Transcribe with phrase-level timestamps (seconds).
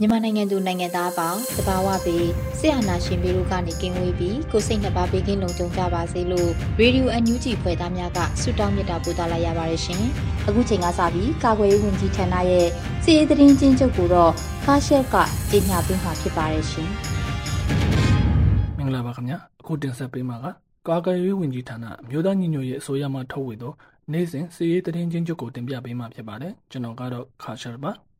[0.00, 10.02] မြန်မာနိုင်ငံသူနိုင်ငံသားအပေါင်းတဘာဝပြီးဆရာနာရှင်ပေတို့ကနေကင်းဝေးပြီးကိုစိတ်နှပါဘေးကင်းလုံခြုံကြပါစေလို့ရေဒီယိုအန်ယူဂျီဖွယ်သားများကဆုတောင်းမေတ္တာပို့သလာရပါတယ်ရှင်။
[10.46, 12.66] အခုချိန်ကစပြီးကာကွယ်ရေးဝန်ကြီးဌာနရဲ့
[13.04, 14.32] စီရေးသတင်းချင်းချုပ်ကိုတော့
[14.64, 15.16] ဖားရှက်က
[15.50, 16.90] ကြီးညာပေးမှာဖြစ်ပါတယ်ရှင်။
[18.78, 20.46] မင်္ဂလာပါခင်ဗျာ။အခုတင်ဆက်ပေးမှာက
[20.88, 23.72] ကာကွယ်ရေးဝန်ကြီးဌာနမြို့သားညီညွတ်ရေးအစိုးရမှထုတ်ဝေသော
[24.12, 27.92] နေ့စဉ်စီရေးသတင်းချင်းချုပ်ကိုတင်ပြပေးမှာဖြစ်ပါတယ်။ကျွန်တော်ကတော့ခါရှာပါ။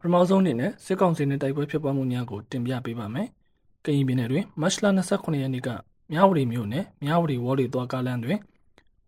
[0.00, 3.28] ပထမဆုံးအနေနဲ့စစ်ကောင်စီနဲ့တိုက်ပွဲဖြစ်ပွားမှုများကိုတင်ပြပေးပါမယ်။
[3.84, 5.68] ကရင်ပြည်နယ်တွင်မတ်လ29ရက်နေ့က
[6.12, 8.38] မြဝတီမြို့နယ်မြဝတီဝေါ်လီသွားကားလမ်းတွင်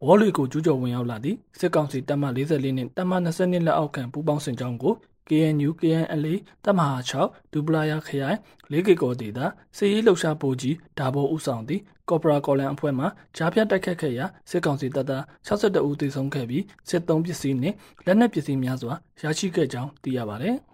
[0.05, 4.95] ဝေါ်လီကိုကျူးကျော်ဝင်ရောက်လာသည့်စစ်ကောင်စီတပ်မ44နှင့်တပ်မ20လက်အောက်ခံပူးပေါင်းစစ်ကြောင်းကို
[5.29, 8.39] KNU KNLA တပ်မဟာ6ဒူပလာယာခရိုင်
[8.71, 20.57] လေးကေကောဒေတာစီရေးလှုပ်ရှားပိုကြီးဒါဘောဦးဆောင်သည့်ကော်ပရာကော်လန်အဖွဲ့မှဂျားပြတ်တိုက်ခတ်ခဲ့ရာစစ်ကောင်စီတပ်သား62ဦးသေဆုံးခဲ့ပြီးစစ်သုံးပစ္စည်းနှင့်လက်နက်ပစ္စည်းများစွာရရှိခဲ့ကြောင်းသိရပါသည်။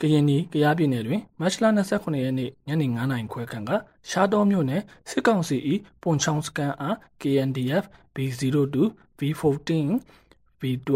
[0.00, 3.70] ကရင်နီကရားပြည်နယ်တွင်မတ်လ29ရက်နေ့ညနေ9:00နာရီခွဲခန့်က
[4.08, 5.56] ရှားတော်မြို့နယ်စစ်ကောင်စီ၏
[6.02, 7.84] ပွန်ချောင်းစကန်အား KNDF
[8.14, 8.76] B02
[9.18, 9.70] V14
[10.60, 10.88] V12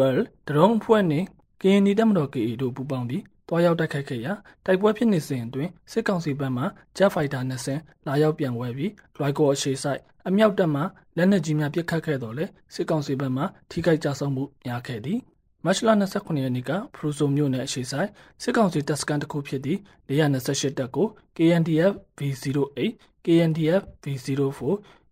[0.48, 1.26] ဒရုန်းဖွဲ့နှင့်
[1.62, 4.32] ကရင်နီတပ်မတော် KA တို့ပူးပေါင်းပြီးတွားရောက်တိုက်ခိုက်ခဲ့ရာ
[4.66, 6.64] တိုက်ပွဲဖြစ်နေစဉ်အတွင်းစစ်ကောင်စီဘက်မှ
[6.96, 10.82] ဂျက်ဖိုက်တာ2ဆင်းလာရောက်ပြန်ဝဲပြီးလွိုက်ကောအရှိဆိုင်အမြောက်တပ်မှ
[11.16, 12.44] လက်နက်ကြီးများပစ်ခတ်ခဲ့တော်လဲ
[12.74, 15.20] စစ်ကောင်စီဘက်မှထိခိုက်ကြဆုံးမှုများခဲ့သည်။
[15.66, 18.08] မတ်လ29ရက်နေ့ကဖရူဆိုမြို့နယ်အရှိဆိုင်
[18.42, 22.78] စစ်ကောင်စီတပ်စခန်းတစ်ခုဖြစ်သည့်428တပ်ကို KNDF V08
[23.24, 24.60] KNDF V04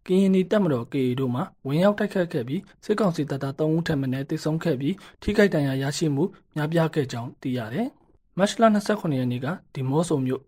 [0.06, 6.24] ကရင်နီတပ်မတော် KA တို့မှဝင်ရောက်တိုက်ခတ်ခဲ့ပြီးစစ်ကောင်စီတပ်သား3ဦးထပ်မံတိုက်ဆုံခဲ့ပြီးထိခိုက်ဒဏ်ရာရရှိမှု
[6.56, 7.88] များပြားခဲ့ကြောင်းသိရတယ်။
[8.38, 10.42] မတ်လ29ရက်နေ့ကဒီမော့ဆိုမြို့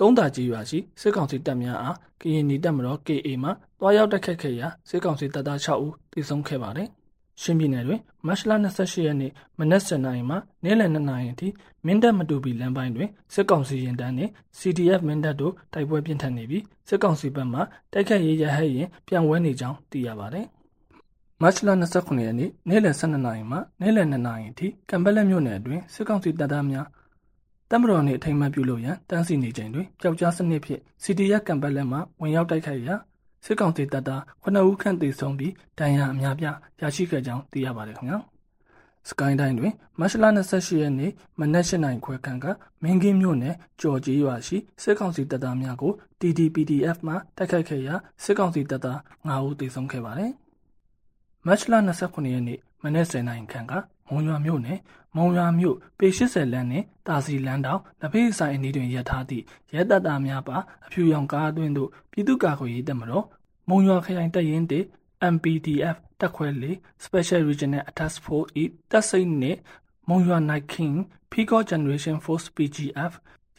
[0.00, 3.50] ကုန်းတာကြီးရွာရှိစစ်ကောင်စီတပ်များအားကရင်နီတပ်မတော် KA မှ
[3.80, 6.90] တွားရောက်တိုက်ခတ်ခဲ့ရာစစ်ကောင်စီတပ်သား6ဦးသေဆုံးခဲ့ပါတယ်။
[7.42, 11.48] ရှင်းပြည်နယ်တွင်မတ်လ28ရက်နေ့မနက်7:00နာရီမှနေ့လယ်2:00နာရီအထိ
[11.86, 17.60] မင်းတပ်မတူပီလမ်းပိုင်းတွင်စစ်ကောင်စီရင်တန်းနှင့် CDF မင်းတပ်တို့တိုက်ပွဲပြင်းထန်နေပြီးစစ်ကောင်စီဘက်မှ
[17.92, 20.46] တိုက်ခတ်ရေးရဟတ်ရင်ပြန်ဝဲနေကြောင်းသိရပါသည်။
[21.42, 26.86] မတ်လ29ရက်နေ့နေ့လယ်12:00နာရီမှနေ့လယ်2:00နာရီအထိကံပက်လက်မြို့နယ်အတွင်းစစ်ကောင်စီတပ်သားများ
[27.70, 32.96] တမတော်နှင့်အထိမ်းအမှတ်ပြုလုပ်ရန်တန်းစီနေချိန်တွင်ပျောက်ကြားစနစ်ဖြင့် CDF ကံပက်လက်မှဝင်ရောက်တိုက်ခိုက်ရာ
[33.44, 38.20] စစ်ကောင်စီတပ်သား9ဦးခန့်သေဆုံးပြီးဒဏ်ရာအများပြားရရှိခဲ့ကြောင်းသိရပါတယ်ခင်ဗျာ။
[39.08, 42.46] စကိုင်းတိုင်းတွင်မတ်လ28ရက်နေ့မနက်၈နာရီခွဲခန့်က
[42.82, 48.98] မင်းကင်းမြို့နယ်ကြော်ကြီးရွာရှိစစ်ကောင်စီတပ်သားများကို TDPDF မှတိုက်ခိုက်ခဲ့ရာစစ်ကောင်စီတပ်သား
[49.28, 50.32] 9ဦးသေဆုံးခဲ့ပါတယ်။
[51.46, 53.72] မတ်လ29ရက်နေ့မနက်10:00နာရီခန့်က
[54.10, 54.78] မုံရွာမြို့နယ်
[55.16, 60.56] မုံရွာမြို့ပေ80လမ်းနှင့်တာစီလမ်းတောင်လက်ဖေးဆိုင်အနီးတွင်ရပ်ထားသည့်ရဲတပ်သားများပါ
[60.86, 63.26] အဖြူရောင်ကားအတွင်းသို့ပြည်သူ့ကာကွယ်ရေးတပ်မတော်
[63.68, 64.80] မုံရွာခရိုင်တပ်ရင်းတေ
[65.34, 68.50] MPDF တပ်ခွဲလေး Special Regional Task Force
[68.90, 69.58] ၏တပ်စိတ်နှင့်
[70.08, 70.96] မုံရွာ Night King
[71.30, 73.12] Peacock Generation Force PGF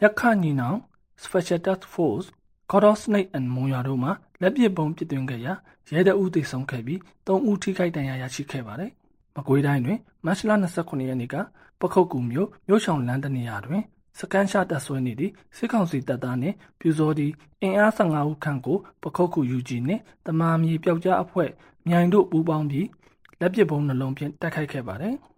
[0.03, 0.77] ရခညီနောင်
[1.23, 2.27] Special Task Force
[2.71, 4.09] God of Snake and မုံရွာတို့မှ
[4.41, 5.53] လက်ပစ်ပုံပစ်သွင်းခဲ့ရာ
[5.93, 8.91] ရဲတအုပ်သေဆုံးခဲ့ပြီး၃ဦးထိခိုက်ဒဏ်ရာရရှိခဲ့ပါတယ်။
[9.35, 11.35] မကွေးတိုင်းတွင်မတ်လ29ရက်နေ့က
[11.81, 13.83] ပခုတ်ကူမြို့မြို့ချောင်လမ်းတနေရာတွင်
[14.19, 21.49] စကန်ရှာတပ်ဆွဲနေသည့်စစ်ကောင်စီတပ်သားနှင့်ပြူစောသည့်အင်အား15ဦးခန့်ကိုပခုတ်ကူ UG နှင့်တမာမီပျောက်ကြားအဖွဲ့
[21.87, 22.87] မြိုင်တို့ပူးပေါင်းပြီး
[23.39, 25.15] လက်ပစ်ဗုံးနှလုံးဖြင့်တိုက်ခိုက်ခဲ့ပါတယ်။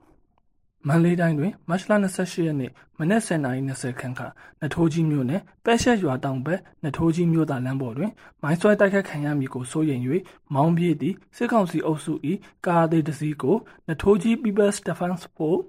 [0.88, 4.22] မန္တလေးတိုင်းတွင်မတ်လ28ရက်နေ့မနက်10:20ခန်းက
[4.62, 10.02] နထိုးကြီးမြို့နယ်ပဲရှက်ရွာတောင်ဘက်နထိုးကြီးမြို့သားလမ်းပေါ်တွင်မိုင်းဆွဲတိုက်ခတ်ခံရမည်ကိုစိုးရိမ်၍
[10.54, 12.14] မောင်းပြေးသည့်စစ်ကောင်စီအုပ်စု၏
[12.66, 13.56] ကားသေးတစ်စီးကို
[13.88, 15.64] နထိုးကြီး People's Defense Force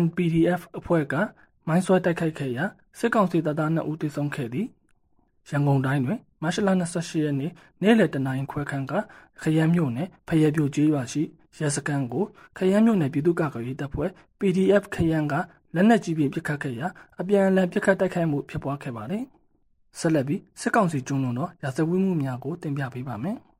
[0.00, 1.14] NPDF အဖွဲ့က
[1.68, 2.64] မိုင်းဆွဲတိုက်ခိုက်ခဲ့ရာ
[2.98, 4.66] စစ်ကောင်စီတပ်သား2ဦးသေဆုံးခဲ့သည်
[5.48, 7.52] ရန်ကုန်တိုင်းတွင်မတ်လ28ရက်နေ့
[7.82, 8.92] နေ့လယ်တနာရီခွဲခန့်က
[9.42, 11.22] ခရမ်းမြို့နယ်ဖရဲပြိုကျေးရွာရှိ
[11.58, 12.24] ရဲစခန်းကို
[12.56, 15.34] ခရမ်းမြို့နယ်ပြည်သူ့ကာကွယ်ရေးတပ်ဖွဲ့ PDF ခရမ်းက
[15.74, 16.86] လက်နက်ကြီးဖြင့်ပစ်ခတ်ခဲ့ရာ
[17.20, 19.24] အပြန်အလှန်ပစ်ခတ်တိုက်ခိုက်မှုဖြစ်ပွားခဲ့ပါတယ်။
[19.98, 23.38] ဆက်လက်ပြီးစစ်ကောင်စီကျူးလွန်သောရာဇဝတ်မှုများကိုတင်ပြပေးပါမယ်။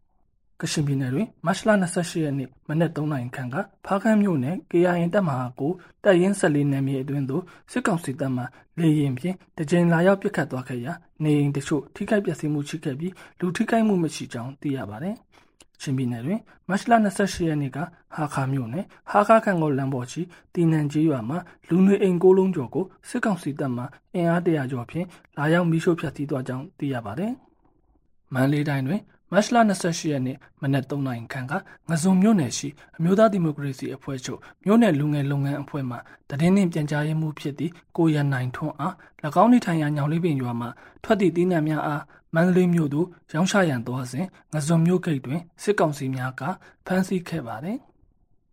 [0.60, 3.56] ကချင်ပြည်နယ်တွင်မတ်လ28ရက်နေ့မနက်3နာရီခန့်က
[3.86, 5.72] ဖားကန်းမြို့နယ် KIN တပ်မဟာကို
[6.04, 8.42] တပ်ရင်း14နယ်မြေအတွင်းသို့စစ်ကောင်စီတပ်မှ
[8.78, 10.92] လေရင်ဖြင့်တကြိမ်လာရောက်ပစ်ခတ်သွားခဲ့ရာ
[11.22, 15.16] နေအိမ်တချို့ထိခိုက်ပျက်စီးမှုရှိခဲ့ပြီးလူထိခိုက်မှုမရှိကြောင်းသိရပါတယ်။
[15.80, 17.78] ချင်းပြည်နယ်တွင်မတ်လ28ရက်နေ့က
[18.16, 20.22] ဟာခါမြို့နယ်ဟာခါခန့်ကိုလမ်းပေါ်ရှိ
[20.54, 23.84] တီနန်ကြီးရွာမှာလူနေအိမ်ကိုလုံးကျော်ကိုစစ်ကောင်စီတပ်မှ
[24.14, 25.06] အင်အားတရာကျော်ဖြင့်
[25.36, 27.32] လာရောက်မိရှို့ဖျက်ဆီးသွားကြောင်းသိရပါတယ်။
[28.34, 29.00] မန္တလေးတိုင်းတွင်
[29.34, 31.52] မတ်လ28ရက်နေ့မနက်3နာရီခန့်က
[31.88, 35.96] ငဇုံမြို့နယ်ရှိအမျိုးသားဒီမိုကရေစီအဖွဲ့ချုပ်မြို့နယ်လူငယ်လုပ်ငန်းအဖွဲ့မှ
[36.28, 38.94] တည်င်းနှင့်ပြန်ကြားရေးမှူးဖြစ်သည့်ကိုရန်နိုင်ထွန်းအား၎
[39.42, 40.68] င်းနေထိုင်ရာညောင်လေးပင်ရွာမှ
[41.04, 42.02] ထွက်သည့်တီးနှံများအား
[42.34, 46.42] မန္တလေးမြို့သို့ရောင်းချရန်သွားစဉ်ငဇုံမြို့ဂိတ်တွင်စစ်ကောင်စီများက
[46.86, 47.78] ဖမ်းဆီးခဲ့ပါသည်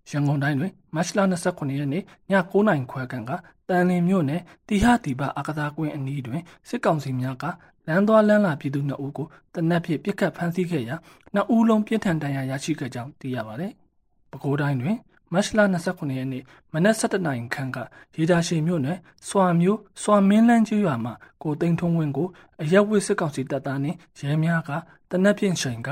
[0.10, 1.20] ရန်ကုန်တိုင်းတွင်မတ်လ
[1.50, 3.32] 29ရက်နေ့ည9:00နာရီခွဲခန့်က
[3.70, 7.46] တန်လင်းမြို့နယ်တီဟတီဘအာကစားကွင်းအနီးတွင်စစ်ကောင်စီများက
[7.81, 10.96] လ မ်းသွားလမ်းလာပြည်သူ2ဦးကိုတနက်ဖြန်ပြစ်ခတ်ဖမ်းဆီးခဲ့ရာ
[11.34, 13.72] နှစ်ဦးလုံးပြစ်ထန်ဒဏ်ရာရရှိခဲ့ကြောင်းသိရပါတယ်။
[14.32, 14.98] ပဲခူးတိုင်းတွင်
[15.34, 16.44] မတ်လ29ရက်နေ့
[16.74, 17.78] မနက်7:00နာရီခန့်က
[18.18, 18.98] ရေဒါရှိမြို့နယ်
[19.28, 21.12] စွာမျိုးစွာမင်းလန်းကျွော်မှ
[21.44, 22.28] ကိုသိန်းထုံးဝင်းကို
[22.62, 24.72] အရက်ဝစ်စစ်ကောင်စီတပ်သားနှင့်ရဲများက
[25.12, 25.90] တနက်ဖြန်ချိန်က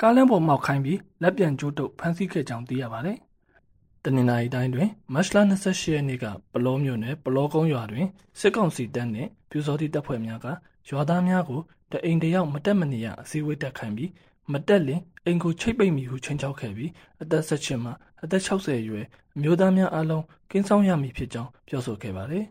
[0.00, 3.18] ကားလမ်းပေါ်မှောက်ခိုင်းပြီးလက်ပြန်ကျိုးတုပ်ဖမ်းဆီးခဲ့ကြောင်းသိရပါတယ်။
[4.04, 8.06] တနင်္လာရီတိုင်းတွင်မတ်လ28ရက်နေ့ကပလောမြို့နယ်ပလောကုန်းရွာတွင်
[8.40, 10.46] စစ်ကောင်စီတပ်နှင့်ပြူစောတိတပ်ဖွဲ့များက
[10.88, 11.60] ရွာသားများကို
[11.92, 14.10] တအိမ်တယောက်မတက်မနေရအစည်းအဝေးတက်ခိုင်းပြီး
[14.52, 16.90] မတက်လင်အိမ်ကိုချိတ်ပိတ်မိဟုချင်းချောက်ခဲ့ပြီး
[17.22, 17.90] အသက်၁၈မှ
[18.22, 19.06] အသက်60အရွယ်
[19.36, 22.44] အမျိုးသားများအလုံးကင်းဆောင်ရမည်ဖြစ်ကြောင်းပြောဆိုခဲ့ပါတယ်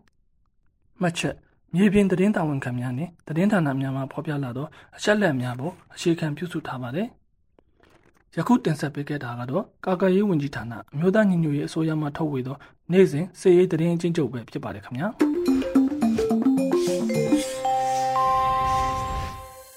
[1.01, 1.35] ။မှတ်ချက်
[1.75, 4.67] မြေပြင်သတင်းတာဝန်ခံများနှင့်သတင်းဌာနများမှဖော်ပြလာသော
[4.97, 7.07] အချက်အလက်များကိုအခြေခံပြုစုထားပါတယ်။
[8.37, 12.57] ယခုတင်ဆက်ပေးခဲ့တာကတော့ကာကွယ်ရေးဝန်ကြီးဌာနအမျိုးသားညီညွတ်ရေးအစိုးရမှထုတ်ဝေသော
[12.91, 15.09] နေ့စဉ်စီရေးသတင်းအချင်းချုပ်ပဲဖြစ်ပါတယ်ခင်ဗျာ။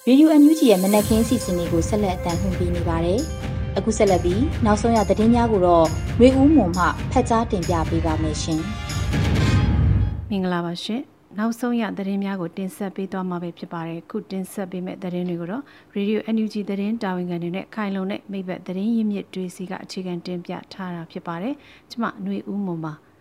[0.09, 3.21] ရေဒီယိုအန်ယူဂျီရဲ့မနက်ခင်းစီစဉ်လေးကိုဆက်လက်အတန်းလှည့်ပေးနေပါတယ်။
[3.77, 5.87] အခုဆက်လက်ပြီးနောက်ဆုံးရသတင်းများကိုတော့
[6.21, 8.61] ရွေဦးမွန်မှဖတ်ကြားတင်ပြပေးပါမယ်ရှင်။
[10.31, 11.01] မင်္ဂလာပါရှင်။
[11.39, 15.62] နောက်ဆုံးရသတင်းများကိုတင်ဆက်ပေးသွားမှာပဲဖြစ်ပါတယ်။ခုတင်ဆက်ပေးမယ့်သတင်းတွေကိုတော့
[15.97, 21.55] Radio NUG သတင်းတာဝန်ခံတွေနဲ့ခိုင်လုံတဲ့မိဘသတင်းရင်းမြစ်တွေစီကအခြေခံတင်ပြထားတာဖြစ်ပါတယ်။
[21.91, 22.95] ကျမຫນွေဦးမွန်ပါ။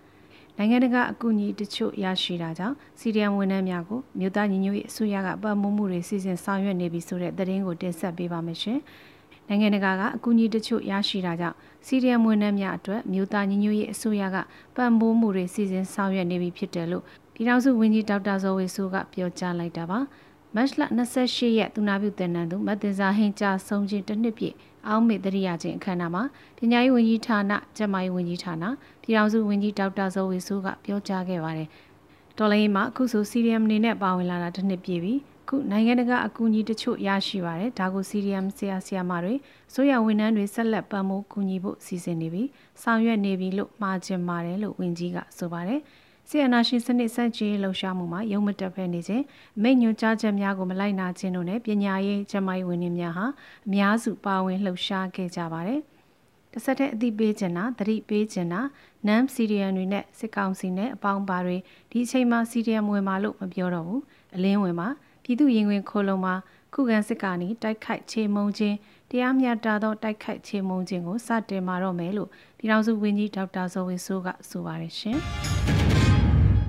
[0.57, 8.79] နိုင်ငံတကာအကူအညီတချို့ရရှိတာကြောင့်စီရီယံဝန်ထမ်းများကိုမြို့သားညီညွတ်ရေးအစိုးရကပတ်မှုမှုတွေစီစဉ်ဆောင်ရွက်နေပြီဆိုတဲ့သတင်းကိုတင်ဆက်ပေးပါမယ်ရှင်။
[9.47, 11.55] နိုင်ငံတကာကအကူအညီတချို့ရရှိတာကြောင့်
[11.85, 14.38] စီရီယံဝန်ထမ်းများအတွက်မြို့သားညီညွတ်ရေးအစိုးရက
[14.75, 17.03] ပတ်မှုမှုတွေစီစဉ်ဆောင်ရွက်နေပြီဖြစ်တယ်လို့
[17.33, 20.00] ပြည်ထောင်စုဝန်ကြီးဒေါက်တာဇော်ဝေဆိုးကပြောကြားလိုက်တာပါ။
[20.55, 20.81] မတ်လ
[21.19, 24.55] 28ရက်သူနာပြုတင်နန်းသူမတင်စာဟင်ကြားဆုံးခြင်းတစ်နှစ်ပြည့်
[24.88, 26.23] အောင်းမေတရိယာချင်းအခမ်းအနားမှာ
[26.57, 28.63] ပညာရေးဝန်ကြီးဌာနကျန်းမာရေးဝန်ကြီးဌာန
[29.01, 31.67] ပြည်ထောင်စုဝန်ကြီးဒေါက်တာဇော်ဝေဆိုးကပြောကြားခဲ့ပါတယ်။
[32.38, 35.13] တော်လိုင်းမှာအခုဆိုစီရီယမ်အနေနဲ့ပါဝင်လာတာတစ်နှစ်ပြည့်ပြီ။
[35.50, 39.33] ခုနိုင်ငံတကာအကူအညီတချို့ရရှိပါတယ်။ဒါကိုစီရီယမ်ဆရာဆရာမတွေ
[39.73, 42.47] ဆိုရဝန်ထမ်းတွေဆက်လက်ပံ့ပိုးကူညီဖို့စီစဉ်နေပြီး
[42.81, 45.79] ဆောင်ရွက်နေပြီလို့မှာချင်ပါတယ်လို့ဝန်ကြီးကဆိုပါတယ်။
[46.29, 49.23] ဆီယနာရှင်စနစ်စန့်ကျင်လှုပ်ရှားမှုမှာရုံမတက်ဖဲနေစဉ်
[49.61, 53.25] မိတ်ညွန်ကြားချက်များကိုမလိုက်နာခြင်းတို့နဲ့ပညာရေးကျမိုင်းဝင်တွေများဟာ
[53.67, 55.79] အများစုပါဝင်လှုပ်ရှားခဲ့ကြပါတယ်။
[56.51, 58.61] တစ်ဆက်တည်းအသိပေးခြင်းနာသတိပေးခြင်းနာ
[59.07, 61.57] နမ်စီရီယန်တွေနဲ့စစ်ကောင်စီနဲ့အပေါင်းပါတွေ
[61.91, 64.01] ဒီအချိန်မှာစီရီယန်ဝင်ပါလို့မပြောတော့ဘူး။
[64.36, 64.88] အလင်းဝင်ပါ
[65.24, 66.36] ပြည်သူရင်ဝင်ခိုးလုံးမှာ
[66.74, 68.75] ခုခံစစ်ကနီတိုက်ခိုက်ချေမုံခြင်း
[69.09, 75.19] တရားမျှတသောတိုက်ခိုက်ချေမုံခြင်းကိုစတင်မာတော့မယ်လို့ပြည်ထောင်စုဝန်ကြီးဒေါက်တာဇော်ဝေဆိုးကဆိုပါတယ်ရှင်။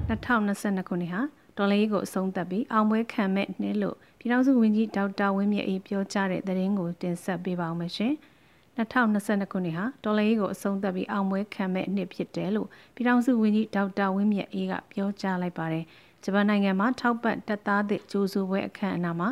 [0.09, 1.21] 2022ခုနှစ်ဟာ
[1.57, 8.13] ဒေါ်လာကိုအဆုံးသတ်ပြီးအောင်ပွဲခံမဲ့နှစ်လို့ပြည်ထောင်စုဝန်ကြီးဒေါက်တာဝင်းမြတ်အေးပြောကြားတဲ့သတင်းကိုတင်ဆက်ပေးပါောင်းမယ်ရှင်။
[8.79, 15.85] 2022ခုနှစ်ဟာဒေါ်လာကိုအဆုံးသတ်ပြီးအောင်ပွဲခံမဲ့နှစ်ဖြစ်တယ်လို့ပြည်ထောင်စုဝန်ကြီးဒေါက်တာဝင်းမြတ်အေးကပြောကြားလိုက်ပါတယ်။
[16.25, 19.29] ဂျပန်နိုင်ငံမှာထောက်ပံ့တပ်သားသစ်ကြိုးဆိုပွဲအခမ်းအနားမှာ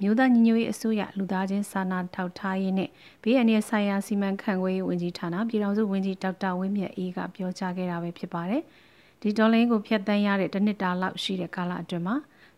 [0.00, 2.90] မြို့သားညီညွတ်ရေးအစိုးရလူသားချင်းစာနာထောက်ထားရေးနဲ့
[3.22, 8.62] ဘေးအန္တရာယ်ဆိုင်ရာစီမံခန့်ခွဲရေးဝန်ကြီးဌာနပြည်ထောင်စုဝန်ကြီးဒေါက်တာဝင်းမြတ်အေးကပြောကြားခဲ့တာပဲဖြစ်ပါတယ်။
[9.20, 12.16] ဒီဒေါ်လာကိုဖျက်သိမ်းရတဲ့တစ်နှစ်တာလောက်ရှိတဲ့ကာလအတွင်းမှာ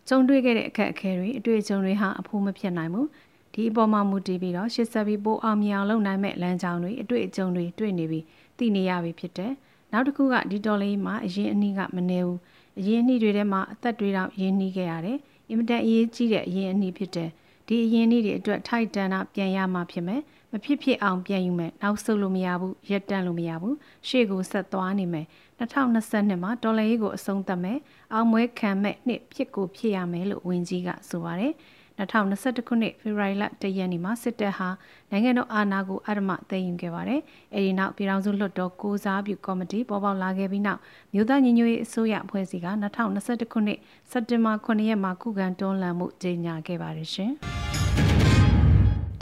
[0.08, 3.08] ကြုံတွေ့ခဲ့တဲ့အခက်အခဲတွေအတွေ့အကြုံတွေဟာအဖို့မဖြစ်နိုင်ဘူး
[3.54, 8.24] ဒီအပေါ်မှာမူတည်ပြီးတော့ရှစ်ဆက်ပြီးပိုအောင်မြင်အောင်လုပ်နိုင်မဲ့လမ်းကြောင်းတွေအတွေ့အကြုံတွေတွေ့နေပြီး
[8.58, 9.52] သိနေရပြီဖြစ်တယ်
[9.92, 12.38] နောက်တစ်ခုကဒီဒေါ်လာမှာအရင်အနည်းကမနေဘူး
[12.78, 17.30] အရင်အနည်းတွေထဲမှာအသက်တွေတော့ရင်းနှီးခဲ့ရတယ်အင်မတန်အရေးကြီးတဲ့အရင်အနည်းဖြစ်တယ်
[17.66, 20.20] ဒီအရင်နေ့တွေအတွက်ထိုက်တန်တာပြန်ရမှာဖြစ်မယ်
[20.52, 23.76] မဖြစ်ဖြစ်အောင်ပြန်ယူမယ်နောက်ဆုတ်လို့မရဘူးရက်တန့်လို့မရဘူး
[24.08, 25.26] ရှေ့ကိုဆက်သွားနေမယ်
[25.60, 27.78] 2022မှာဒေါ်လာရေးကိုအဆုံးသတ်မယ်
[28.12, 31.52] အောင်မွဲခံမဲ့နှစ်ဖြစ်ကိုဖြစ်ရမယ်လို့ဝန်ကြီးကဆိုပါတယ်
[31.98, 34.68] 2021ခုနှစ်ဖေဖော်ဝါရီလ1ရက်နေ့မှာစစ်တပ်ဟာ
[35.10, 37.20] နိုင်ငံတော်အာဏာကိုအရမသိမ်းယူခဲ့ပါတယ်။
[37.54, 40.80] အဲဒီနောက်ပြည်ထောင်စုလွှတ်တော်ကိုစားပြုကော်မတီပေါ်ပေါက်လာခဲ့ပြီးနောက်
[41.14, 42.68] မြို့သားညီညွတ်ရေးအစိုးရအဖွဲ့အစည်းက
[43.12, 43.78] 2021ခုနှစ်
[44.10, 47.32] စက်တင်ဘာ9ရက်မှာခုခံတွန်းလှန်မှုကြေညာခဲ့ပါတယ်ရှင်။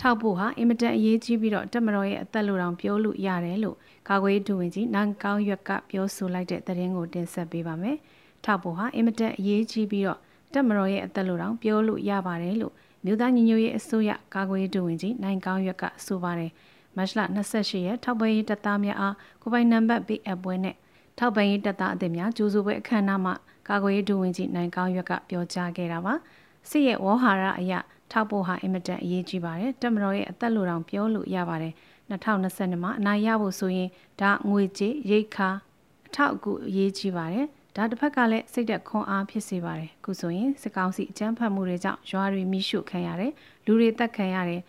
[0.08, 3.76] ထောက်ဖို့ဟာအင်မတန်အရေးကြီးပြီးတော့တက်မတော်ရဲ့အသက်လိုတောင်ပြောလို့ရတယ်လို့
[4.08, 7.96] ကာကွယ်ဒူဝင်ကြီးနန်ကောင်းရွက်ကပြောဆိုလိုက်တဲ့သတင်းကိုတင်ဆက်ပေးပါမယ်။
[8.44, 10.18] ထောက်ဖို့ဟာအင်မတန်အရေးကြီးပြီးတော့
[10.54, 12.72] တက်မတော်ရဲ့အသက်လိုတောင်ပြောလို့ရပါတယ်လို့
[13.04, 16.50] မြို့သားညီညွတ်ရေးအစိုးရကာကွယ်ရေးဒုဝန်ကြီးနိုင်ကောင်းရွက်ကဆိုပါတယ်
[16.96, 17.20] မတ်လ
[17.52, 20.74] 28ရက်ထောက်ပံ့ရေးတပ်သားများအားကိုပိုင်နံပါတ်ပေးအပ်ပွဲနဲ့
[21.18, 23.34] ထောက်ပံ့ရေးတပ်သားအသစ်များကြိုးဆိုပွဲအခမ်းအနားမှာ
[23.68, 26.14] ကာကွယ်ရေးဒုဝန်ကြီးနိုင်ကောင်းရွက်ကပြောကြားခဲ့တာပါ
[26.70, 27.80] စစ်ရဲ့ဝေါ်ဟာရအရာ
[28.12, 31.72] ထောက်ဖို့ဟာအင်မတန်အရေးကြီးပါတယ်တက်မတော်ရဲ့အသက်လိုတောင်ပြောလို့ရပါတယ်
[32.10, 33.88] 2022မှာအနိုင်ရဖို့ဆိုရင်
[34.20, 35.48] ဒါငွေကြေးရိတ်ခါ
[36.06, 37.46] အထောက်အကူအရေးကြီးပါတယ်
[37.76, 43.32] ဒါတစ်ဖက်ကလည်းစိတ်သက်ခွန်အားဖြစ်စေပါတယ်ခုဆိုရင်စကောင်းစီအကြမ်းဖက်မှုတွေကြောင့်ရွာတွေမိရှုခံရတယ်
[43.66, 44.60] လူတွေတက်ခံရတယ်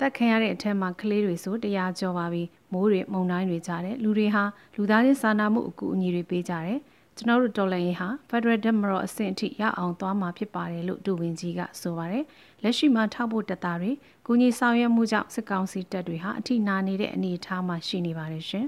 [0.00, 4.44] တက်ခံရတဲ့အထက်မှာကလေးတွေဆိုတရားကျော်ပါပြီမိုးတွေမုန်တိုင်းတွေကြတယ်လူတွေဟာ
[4.76, 6.78] လူသားချင်းစာနာမှုအကူအညီတွေပေးကြတယ်
[7.18, 12.24] ကျွန်တော်တို့တော်လှန်ရေးဟာ Federal Democrat အဆင့်အထိရအောင်သွားမှာဖြစ်ပါတယ်လို့ဒူဝင်ကြီးကဆိုပါတယ်
[12.62, 13.92] လက်ရှိမှာထောက်ဖို့တပ်သားတွေ
[14.26, 18.66] ကုညီဆောင်ရွက်မှုကြောင့်စစ်ကောင်စီတပ်တွေဟာအထိနာနေတဲ့အနေအထားမှာရှိနေပါတယ်ရှင်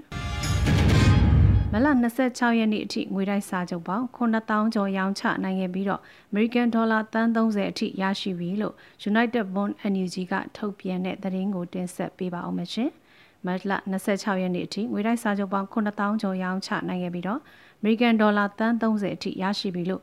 [1.73, 1.87] မလ
[2.23, 6.01] 26ရက်နေ့အထိငွေတိုက်စာချုပ်ပေါင်း9000ကျော်ရောင်းချနိုင်ခဲ့ပြီးတော့
[6.33, 8.75] American Dollar တန်း30အထိရရှိပြီလို့
[9.11, 12.91] United Bond NUG ကထုတ်ပြန်တဲ့သတင်းကိုတင်ဆက်ပေးပါအောင်ရှင်။
[13.47, 17.41] မတ်လ26ရက်နေ့အထိငွေတိုက်စာချုပ်ပေါင်း9000ကျော်ရောင်းချနိုင်ခဲ့ပြီးတော့
[17.85, 20.03] American Dollar တန်း30အထိရရှိပြီလို့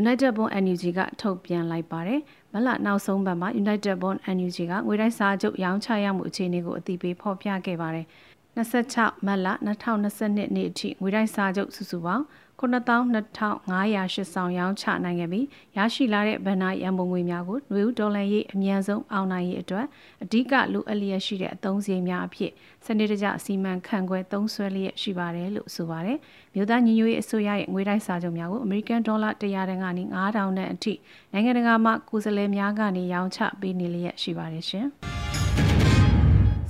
[0.00, 2.20] United Bond NUG ကထုတ်ပြန်လိုက်ပါတယ်။
[2.52, 8.06] မလနောက်ဆုံးပတ်မှာ United Bond NUG ကငွေတိုက်စာချုပ်ရောင်းချရမှုအခြေအနေကိုအသိပေးဖော်ပြခဲ့ပါတယ်။
[8.56, 12.24] 26မတ်လ2022နှစ်အထိငွေတိုက်စာချုပ်စုစုပေါင်း
[12.60, 15.46] 92,508ဆောင်ရောင်းချနိုင်ခဲ့ပြီး
[15.76, 19.86] ရရှိလာတဲ့ဗန်နာရန်ပုံငွေများကိုနွေဦးဒေါ်လာရေးအမြန်ဆုံးအောင်နိုင်ရေးအတွက်
[20.22, 22.52] အဓိကလိုအပ်လျက်ရှိတဲ့အသုံးစရိတ်များအဖြစ်
[22.84, 26.18] စနစ်တကျစီမံခန့်ခွဲသုံးစွဲလျက်ရှိပါတယ်လို့ဆိုပါတယ်။
[26.54, 30.94] မြို့သားညီညွတ်ရေးအစိုးရရဲ့ငွေတိုက်စာချုပ်များကိုအမေရိကန်ဒေါ်လာ100တန်ကနေ9000တန်အထိ
[31.32, 34.88] နိုင်ငံတကာမှကိုယ်စားလှယ်များကနေရောင်းချပေးနေလျက်ရှိပါတယ်ရှင်။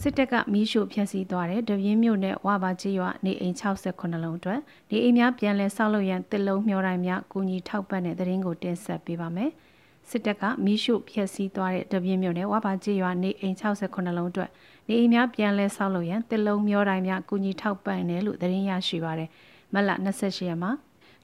[0.03, 4.61] စစ်တပ်ကမီးရှို့ဖျက်ဆီးသွားတဲ့တပြင်းမြို့နယ်ဝဘာကြီးရွာနေအိမ်68လုံးအတွက်
[4.91, 9.51] နေအိမ်များပြန်လည်ဆောက်လုပ်ရန်တစ်လုံးမျှော်တိုင်းများကူညီထောက်ပံ့တဲ့သတင်းကိုတင်ဆက်ပေးပါမယ်။
[10.11, 14.51] စစ်တပ်ကမီးရှို့ဖျက်ဆီးသွားတဲ့တပြင်းမြို့နယ်ဝဘာကြီးရွာနေအိမ်68လုံးအတွက်
[14.89, 19.29] နေအိမ်များပြန်လည်ဆောက်လုပ်ရန်တစ်လုံးမျှော်တိုင်းများကူညီထောက်ပံ့တယ်လို့သတင်းရရှိပါရယ်။
[19.75, 20.71] မလ28ရက်မှာ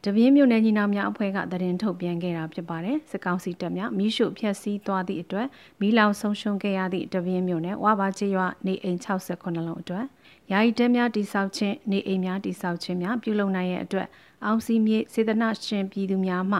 [0.06, 5.46] တပြင်းမြို့နယ်ညီနောင်များအဖွဲ့ကသတင်းထုတ်ပြန်ခဲ့တာဖြစ်ပါတယ်။စစ်ကောင်စီတပ်များမိရှုဖျက်ဆီးသွားသည့်အတွက်
[5.80, 10.04] မိလောင်ဆုံးရှုံးခဲ့ရသည့်တပြင်းမြို့နယ်ဝါဘာချေရွာနေအိမ်68လုံးအတွက်
[10.52, 14.08] ယာယီတဲများတိဆောက်ခြင်းနေအိမ်များတိဆောက်ခြင်းများပြုလုပ်နိုင်ရတဲ့အတွက်
[14.44, 16.58] အောင်စီမြေစေတနာရှင်ပြည်သူများမှ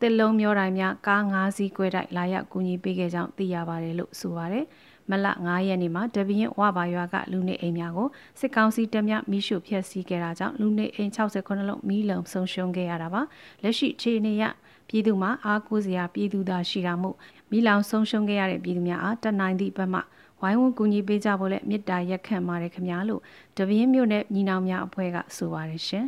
[0.00, 4.64] တစ်လုံးမျောတိုင်းများကား၅စီး꿰တိုက်လာရောက်ကူညီပေးခဲ့ကြောင်းသိရပါတယ်လို့ဆိုပါတယ်။
[5.10, 8.08] မလ9ရက်နေ့မှာတပင်းဝဘာရွာကလူနေအိမ်များကို
[8.38, 13.22] စစ်ကောင်စီတပ်များမိရှုဖျက်ဆီးခဲ့တာကြောင့်လူနေအိမ်69လုံးမိလုံဆုံးရှုံးခဲ့ရတာပါ
[13.62, 14.44] လက်ရှိအခြေအနေရ
[14.88, 17.16] ပြည်သူမှာအားကိုးစရာပြည်သူသာရှိတာမို့
[17.50, 20.00] မိလောင်ဆုံးရှုံးခဲ့ရတဲ့ပြည်သူများအားတနိုင်သည့်ဘက်မှ
[20.40, 23.22] ဝိုင်းဝန်းကူညီပေးကြဖို့လည်းမေတ္တာရက်ခံပါတယ်ခင်ဗျာလို့
[23.56, 26.06] တပင်းမြို့နယ်ညီနောင်များအဖွဲ့ကဆိုပါတယ်ရှင်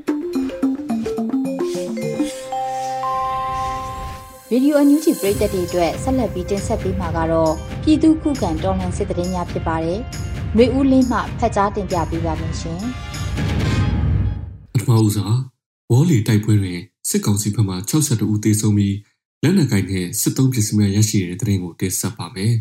[4.53, 7.53] ရေဒီယိုအန်ယူဂျီပရိသတ်တွေအတွက်ဆက်လက်ပြီးတင်ဆက်ပေးမှာကတော့
[7.83, 10.01] ပြည်သူခုခံတော်လှန်စစ်တရင်များဖြစ်ပါတယ်။
[10.57, 12.81] နှွေဦးလင်းမှဖတ်ကြားတင်ပြပေးပါမယ်ရှင်။
[14.73, 15.29] ပထမဦးစွာ
[15.91, 18.97] ဝေါ်လီတိုက်ပွဲတွင်စစ်ကောင်စီဘက်မှ62ဦးသေဆုံးပြီး
[19.43, 22.55] လက်နက်ကိုင်နဲ့စစ်သုံးပစ္စည်းများရရှိတဲ့တရင်ကိုတင်ဆက်ပါမယ်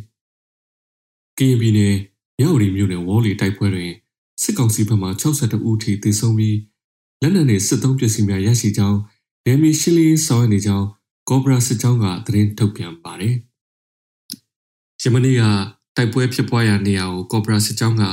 [1.37, 1.95] ။KNB နဲ့
[2.39, 3.91] မြောက်ရီမြို့နယ်ဝေါ်လီတိုက်ပွဲတွင်
[4.41, 6.57] စစ်ကောင်စီဘက်မှ62ဦးထိသေဆုံးပြီး
[7.21, 8.99] လက်နက်နဲ့စစ်သုံးပစ္စည်းများရရှိကြောင်း
[9.45, 10.87] ဒေမီရှီလီဆောင်ရနေကြောင်း
[11.29, 13.35] ကော့ဘရာစစ်ကြောင်းကသတင်းထုတ်ပြန်ပါတယ်။
[15.01, 15.43] ယမနေ့က
[15.95, 18.03] တိုက်ပွဲဖြစ်ပွားရာနေရာကိုကော့ဘရာစစ်ကြောင်းက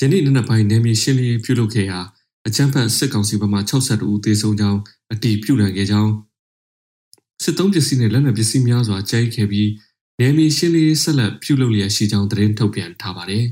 [0.00, 2.00] ယနေ့နံနက်ပိုင်းနယ်မြေရှင်းလင်းပြုလုပ်ခဲ့ရာ
[2.46, 4.80] အကြမ်းဖက်စစ်ကောင်စီဘက်မှ62ဦးသေဆုံးကြောင်း
[5.12, 6.12] အတည်ပြုနိုင်ခဲ့ကြောင်း
[7.44, 9.70] စစ်သုံးပစ္စည်းနဲ့လက်နက်ပစ္စည်းများစွာကျိုင်းခဲ့ပြီး
[10.20, 13.44] နယ်မြေရှင်းလင်းဆက်လက်ပြုလုပ်လျက်ရှိကြောင်းသတင်းထုတ်ပြန်ထားပါတယ်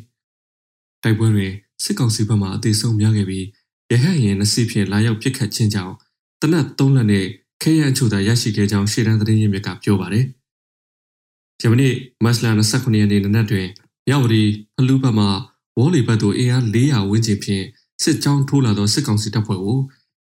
[1.03, 1.53] ။တိုက်ပွဲတွင်
[1.85, 3.47] စစ်ကောင်စီဘက်မှအသေးဆုံးများခဲ့ပြီး
[3.91, 5.95] ရဟတ်ရင်နှစီဖြင့်လာရောက်ပစ်ခတ်ခြင်းကြောင့်
[6.41, 7.27] တနက်၃လက်နဲ့
[7.65, 10.25] ခဲရန်အချို့သာရရှိခဲ့ကြောင်းရှေ့တန်းသတင်းရင်းမြစ်ကပြောပါတယ်။
[11.61, 11.89] ဂျမနီ
[12.25, 13.67] မတ်လ29ရက်နေ့နနက်တွင်
[14.09, 14.43] မြောက်ဝတီ
[14.77, 15.27] ဖလူးဘက်မှ
[15.79, 17.65] ဝေါ်လီဘက်သို့အင်အား400ဝန်းကျင်ဖြင့်
[18.03, 19.79] စစ်ကြောင်းထိုးလာသောစစ်ကောင်စီတပ်ဖွဲ့ကို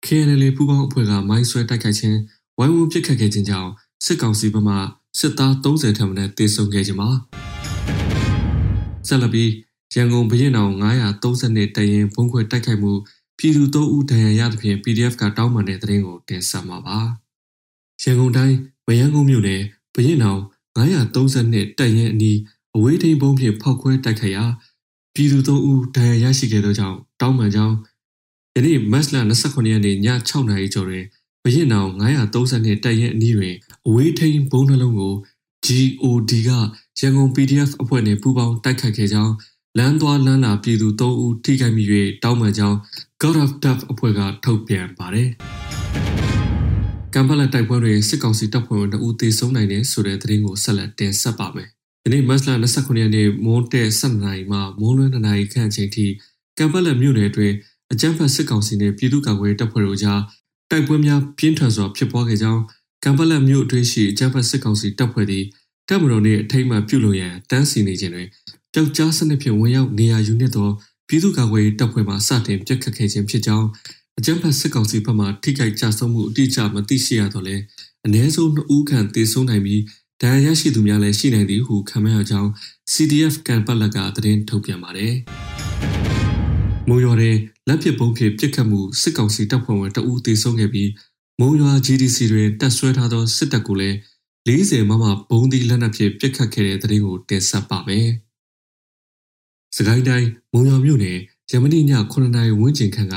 [0.05, 2.19] KNL ပူးပေါင်းအဖွဲ့ကမိုင်းဆွဲတိုက်ခိုက်ခြင်း
[2.59, 3.71] ဝိုင်းဝန်းပစ်ခတ်ခဲ့ခြင်းကြောင့်
[4.05, 4.75] စစ်ကောင်စီဘက်မှ
[5.19, 7.11] စစ်သား30ထက်မနည်းတေဆုံးခဲ့ခြင်းပါ
[9.09, 9.51] ဆက်လက်ပြီး
[9.95, 10.75] ရန်ကုန်ဘရင်အောင်
[11.23, 12.93] 932တရင်ဘုံခွဲတိုက်ခိုက်မှု
[13.39, 17.01] ပြည်သူ၃ဦးဒဏ်ရာရသဖြင့် PDF ကတောင်းပန်တဲ့သတင်းကိုတင်ဆက်မှာပါ။
[18.03, 19.63] ရန်ကုန်တိုင်းမယန်းကုန်းမြို့နယ်
[19.95, 20.43] ဘရင်အောင်
[20.77, 22.39] 932တပ်ရင်းအနီး
[22.77, 24.45] အဝေးထိန်ပုံးဖြင့်ဖောက်ခွဲတိုက်ခိုက်ရာ
[25.15, 27.77] ပြည်သူ၃ဦးဒဏ်ရာရရှိခဲ့သောကြောင့်တောင်းပန်ကြောင်း
[28.55, 29.97] ယနေ့မတ်လ29ရက်နေ့ည
[30.29, 31.05] 6နာရီကျော်တွင်
[31.43, 31.91] ဘရင်နောင်
[32.35, 33.55] 932တပ်ရင်းအနီးတွင်
[33.87, 35.15] အဝေးထိန်ဘုံနှလုံးကို
[35.67, 36.51] GOD က
[37.01, 39.35] ရန်ကုန် PDF အဖွဲ့နှင့်ပူးပေါင်းတိုက်ခိုက်ခဲ့ကြောင်း
[39.79, 41.85] လမ်းသွားလမ်းလာပြည်သူ၃ဦးထိခိုက်မိ၍
[42.23, 42.77] တောင်းပန်ကြောင်း
[43.23, 45.31] God of Death အဖွဲ့ကထုတ်ပြန်ပါတယ်။
[47.15, 51.69] ကမ်ဘလာတိုက်ပွဲတွင်စစ်ကောင်စီတပ်ဖွဲ့ဝင်2ဦးသေဆုံးနိုင်တဲ့ဆိုတဲ့သတင်းကိုဆက်လက်တင်ဆက်ပါမယ်။
[52.03, 56.07] ဒီနေ့မတ်လ29ရက်နေ့မိုးတဲ့7နာရီမှမိုးလွန်း2နာရီခန့်အချိန်ထိ
[56.59, 57.55] ကမ်ဘလာမြို့နယ်အတွင်း
[57.93, 60.21] အကြမ်းဖက်စစ်ကောင်စီနှင့်ပြည်သူ့ကာကွယ်တပ်ဖွဲ့တို့ကြား
[60.71, 62.63] တိုက်ပွဲများပြင်းထန်စွာဖြစ်ပွားခဲ့ကြောင်း
[63.05, 65.45] ကမ်ဘလာမြို့အတွင်းရှိအကြမ်းဖက်စစ်ကောင်စီတပ်ဖွဲ့သည်
[65.89, 68.29] တပ်မတော်နှင့်အထိမ်းအမှန်ပြုလုပ်ရန်တန်းစီနေခြင်းတွင်
[68.73, 70.69] ပျောက်ကြားစနစ်ဖြင့်ဝင်ရောက်နေရာယူနေသော
[71.09, 73.67] ပြည်သူ့ကာကွယ်ရေးတပ်ဖွဲ့မှစတင်ပြက်ခတ်ခဲ့ခြင်းဖြစ်ကြောင်း
[74.19, 77.57] အကြမ်းဖက်စစ်ကောင်စီဘက်မှထိခိုက်ကြဆုံးမှုအတိအကျမသိရှိရတော့လဲ
[78.07, 79.83] အ ਨੇ ဆုံး2ဦးခန့်သေဆုံးနိုင်ပြီး
[80.23, 82.51] ဒဏ်ရာရရှိသူများလည်းရှိနိုင်သည်ဟုခန့်မှန်းရကြောင်း
[82.93, 85.15] CDF ကန်ပတ်လက်ကသတင်းထုတ်ပြန်ပါတယ်။
[86.89, 87.37] မုံရွာတွင်
[87.69, 90.91] လက်ပစ်ပုံးဖြင့်ပြစ်ခတ်မှုစစ်ကောင်စီတပ်ဖွဲ့ဝင်တအူးသေဆုံးခဲ့ပြီး
[91.41, 93.97] မုံရွာ GDC တွင်တပ်ဆွဲထားသောစစ်တပ်ကိုလည်း
[94.49, 98.09] 40မမဘုံဒီလက်နက်ဖြင့်ပြစ်ခတ်ခဲ့တဲ့သတင်းကိုတင်ဆက်ပါမယ်။
[99.77, 101.19] စကိုင်းတိုင်းမုံရွာမြို့နယ်
[101.53, 101.83] ရမဏိည
[102.13, 103.17] 9နာရီဝန်းကျင်ခန့်က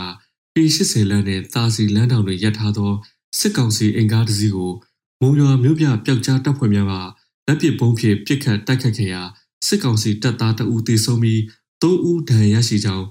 [0.54, 2.92] P80 လမ်းနဲ့တာစီလမ်းတောင်တွေရပ်ထားသော
[3.40, 4.72] စစ်ကောင်စီအင်ကားတစ်စီးကို
[5.22, 6.94] မုံရွာမြို့ပြပျောက်ကြားတပ်ဖွဲ့များက
[7.48, 9.22] လက်ပစ်ပုံးဖြင့်ပစ်ခတ်တိုက်ခတ်ခဲ့ရာ
[9.68, 11.40] စစ်ကောင်စီတပ်သားတအူးသေဆုံးပြီး
[11.82, 13.06] ၃ဦးဒဏ်ရာရရှိကြောင်း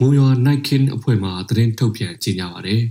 [0.00, 2.82] မုံရွာ Night King အဖွဲ့မှသတင်းထုတ်ပြန်ကြေညာပါတယ်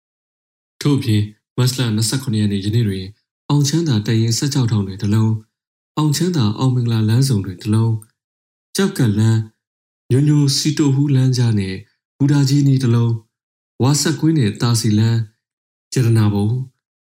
[0.80, 1.22] ။ထို့ပြင်
[1.56, 3.06] မတ်လ29ရက်နေ့ယနေ့တွင်
[3.48, 5.34] အောင်ချမ်းသာတရင်ဆက်ကြောက်ထောင်တွင်တလုံး
[5.96, 7.94] အောင်ချမ်းသာအောင်မင်္ဂလာလမ်းဆောင်တွင်တလုံး
[8.76, 9.40] ကြောက်ကလန်း
[10.10, 11.76] ညိုညိုစီတိုဟူးလမ်းကြားနဲ့
[12.22, 13.14] ဘူဒါကြီးနီးတလုံး
[13.82, 15.20] ဝါဆက်ကွင်းနဲ့တာစီလန်း
[15.92, 16.48] ကျရနာဘုံ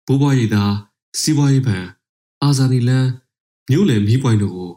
[0.06, 0.64] ဘိုးဘွားရည်သာ
[1.20, 1.84] စီးပွားရေးဘဏ်
[2.42, 3.08] အာဇာနီလန်း
[3.70, 4.72] မြို့လယ်မီးပွိုင်းတို့ကို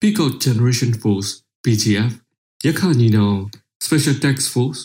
[0.00, 1.30] Peacock Generation Force
[1.64, 2.12] PGF
[2.66, 3.38] ရခညီနောင်
[3.84, 4.80] Special Task Force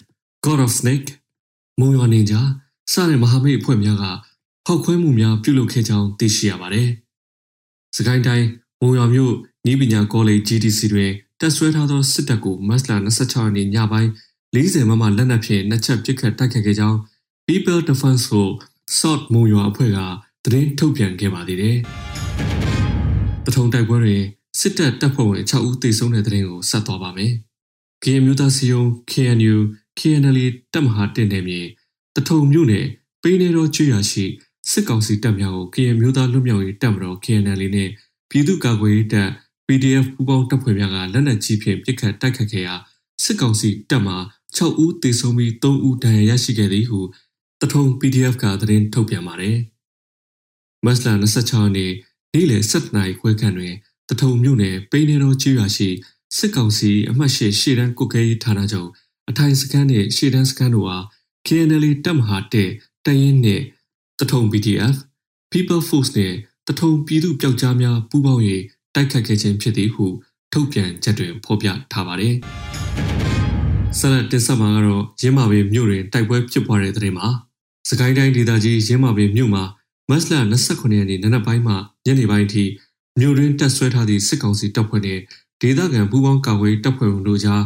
[0.46, 1.10] God of Snake
[1.80, 2.36] မုံရွာနေကြ
[2.92, 4.06] စတဲ့မဟာမိတ်အဖွဲ့များက
[4.66, 6.90] ဖောက်ခွဲမှုများပြုလုပ်ခဲ့ကြောင်းသိရှိရပါတယ်။
[7.96, 8.48] စကိုင်းတိုင်း
[8.82, 9.34] မုံရွာမြို့
[9.72, 14.12] ဤပညာကောလိပ် GDC တွင်တက်ဆွဲထားသောစစ်တပ်ကိုမတ်လ26ရက်နေ့ညပိုင်း
[14.56, 16.98] 40မမလက်နက်ဖြင့်နှစ်ချက်ပစ်ခတ်တိုက်ခိုက်ခဲ့ကြောင်း
[17.48, 18.50] People Defense ကို
[18.98, 20.00] Sort မုံရွာအဖွဲ့က
[20.44, 21.78] သတင်းထုတ်ပြန်ခဲ့ပါသေးတယ်။
[23.46, 24.24] ပထုံတိုက်ပွဲတွင်
[24.60, 27.34] စစ်တပ်တပ်ဖွဲ့ဝင်6ဦးသေဆုံးတဲ့သတင်းကိုဆက်သွားပါမယ်။
[28.04, 29.56] KN မျိုးသားစီယုံ KNU
[30.00, 30.40] KNL
[30.74, 31.62] တပ်မဟာတင်နယ်မြေ
[32.16, 32.86] တထုံမြို့နယ်
[33.24, 34.26] ပေးနေတော်ကျွရရှိ
[34.72, 37.90] စစ်ကောင်စီတပ်များကို KN မျိုးသားလွတ်မြောက်ရေးတပ်မတော် KNL နဲ့
[38.30, 39.30] ပြည်သူ့ကာကွယ်ရေးတပ်
[39.68, 42.76] PDF ပူးပေါင်းတပ်ဖွဲ့များကလက်နက်ကြီးဖြင့်ပစ်ခတ်တိုက်ခတ်ခဲ့ရာ
[43.24, 44.16] စစ်ကောင်စီတပ်မှ
[44.58, 47.00] 6ဦးသေဆုံးပြီး3ဦးဒဏ်ရာရရှိခဲ့သည်ဟု
[47.62, 49.58] တထုံ PDF ကသတင်းထုတ်ပြန်ပါတယ်။
[50.86, 51.92] မတ်လ26ရက်နေ့
[52.34, 53.74] နေ့လယ်7:00နာရီခွဲခန့်တွင်
[54.10, 55.90] တထုံမြို့နယ်ပိန်းနေတော်ကျွာရှိ
[56.38, 58.90] စစ်ကောင်စီအမှတ်ရှိရှေ့တန်းကုတ်ကဲရေးဌာနချုပ်
[59.30, 61.06] အထိုင်စခန်းနှင့်ရှေ့တန်းစခန်းတို့အား
[61.48, 62.70] KNL တပ်မဟာတဲ့
[63.06, 63.64] တရင်နှင့်
[64.20, 64.96] တထုံ PDF
[65.52, 66.36] People Force နှင့်
[66.68, 68.44] တထုံပြည်သူပျောက်ကြားများပူးပေါင်း၍
[68.96, 70.06] တိုက်ခတ်ခဲ့ခြင်းဖြစ်သည်ဟု
[70.54, 72.36] ထုတ်ပြန်ချက်တွင်ဖော်ပြထားပါတယ်။
[74.00, 77.28] ဆက်လက်တင်ဆက်မှာကတော့ရင်းမာပင်မြို့တွင်တိုက်ပွဲဖြစ်ပွားတဲ့တဲ့မှာ
[77.90, 79.64] စကိုင်းတိုင်းဒေသကြီးရင်းမာပင်မြို့မှာ
[80.10, 81.74] မတ်လ29ရက်နေ့နနက်ပိုင်းမှ
[82.06, 82.64] ညနေပိုင်းထိ
[83.20, 85.22] မြို့တွင်တက်ဆွဲထားသည့်စစ်ကောင်စီတပ်ဖွဲ့နှင့်
[85.62, 87.64] ဒေသခံပူးပေါင်းကာကွယ်တပ်ဖွဲ့တို့ကြား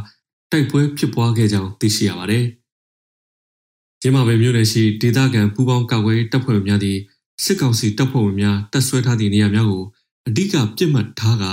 [0.51, 2.45] တိုက်ပွဲဖြစ်ပွားခဲ့ကြောင်းသိရှိရပါတယ်။
[4.03, 6.99] ရင်းမာပင်မြို့နယ်ရှိဒေသခံပူးပေါင်းကာကွယ်တပ်ဖွဲ့များသည့်
[7.43, 9.83] စစ်ကောင်စီတပ်ဖွဲ့ဝင်များတပ်ဆွဲထားသည့်နေရာများကို
[10.27, 11.43] အဓိကပြစ်မှတ်ထားက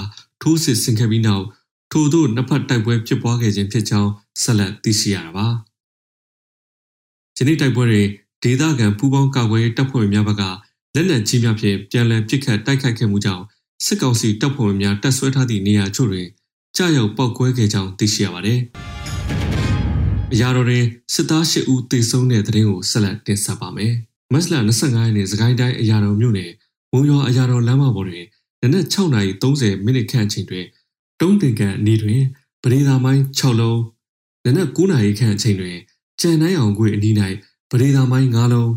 [0.42, 1.44] ထိုးစစ်ဆင်ခဲ့ပြီးနောက်
[1.96, 4.10] ထို့သို့နှစ်ဖက်တိုက်ပွဲဖြစ်ပွားခဲ့ခြင်းဖြစ်ကြောင်း
[4.42, 5.46] ဆက်လက်သိရှိရတာပါ။
[7.36, 8.08] ယနေ့တိုက်ပွဲတွင်
[8.42, 10.42] ဒေသခံပူးပေါင်းကာကွယ်တပ်ဖွဲ့များဘက်က
[10.94, 13.44] လက်နက်ကြီးများဖြင့်ပြန်လည်ပစ်ခတ်တိုက်ခိုက်ခဲ့မှုကြောင့်
[13.84, 16.28] စစ်ကောင်စီတပ်ဖွဲ့များတပ်ဆွဲထားသည့်နေရာချို့တွင်
[16.76, 18.58] ကြာရောက်ပောက်ကွဲခဲ့ကြောင်းသိရှိရပါတယ်။
[20.32, 23.92] အရာတော်တွင်စစ်သား၈ဦးသေဆုံးတဲ့တဲ့ရင်ကိုဆက်လက်တင်ဆက်ပါမယ်။
[24.32, 26.50] မတ်လ25ရက်နေ့စကိုင်းတိုင်းအရာတော်မြို့နယ်
[26.92, 28.26] မုံရွာအရာတော်လမ်းမပေါ်တွင်
[28.62, 30.66] နနက်6:30မိနစ်ခန့်အချိန်တွင်
[31.20, 32.22] တုံးတင်ကန်အနီးတွင်
[32.62, 33.80] ပရိသာမိုင်း6လုံး
[34.44, 35.76] နနက်9:00ခန့်အချိန်တွင်
[36.20, 37.14] ကြံနိုင်အောင်ကွေအနီး၌
[37.70, 38.72] ပရိသာမိုင်း5လုံး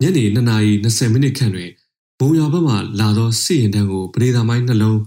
[0.00, 1.70] ညနေ2:20မိနစ်ခန့်တွင်
[2.18, 5.00] ဘုံရွာဘက်မှလာသောစစ်ရင်တန်းကိုပရိသာမိုင်းနှလုံး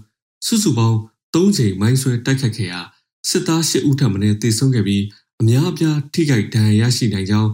[0.46, 0.98] စုစုပေါင်း
[1.34, 2.80] 3ချိန်မိုင်းဆွဲတိုက်ခတ်ခဲ့ရာ
[3.28, 5.04] စစ်သား8ဦးထပ်မံတေဆုံးခဲ့ပြီး
[5.40, 7.50] အများအပြားထိခိုက်ဒဏ်ရာရရှိနိုင်ကြောင်း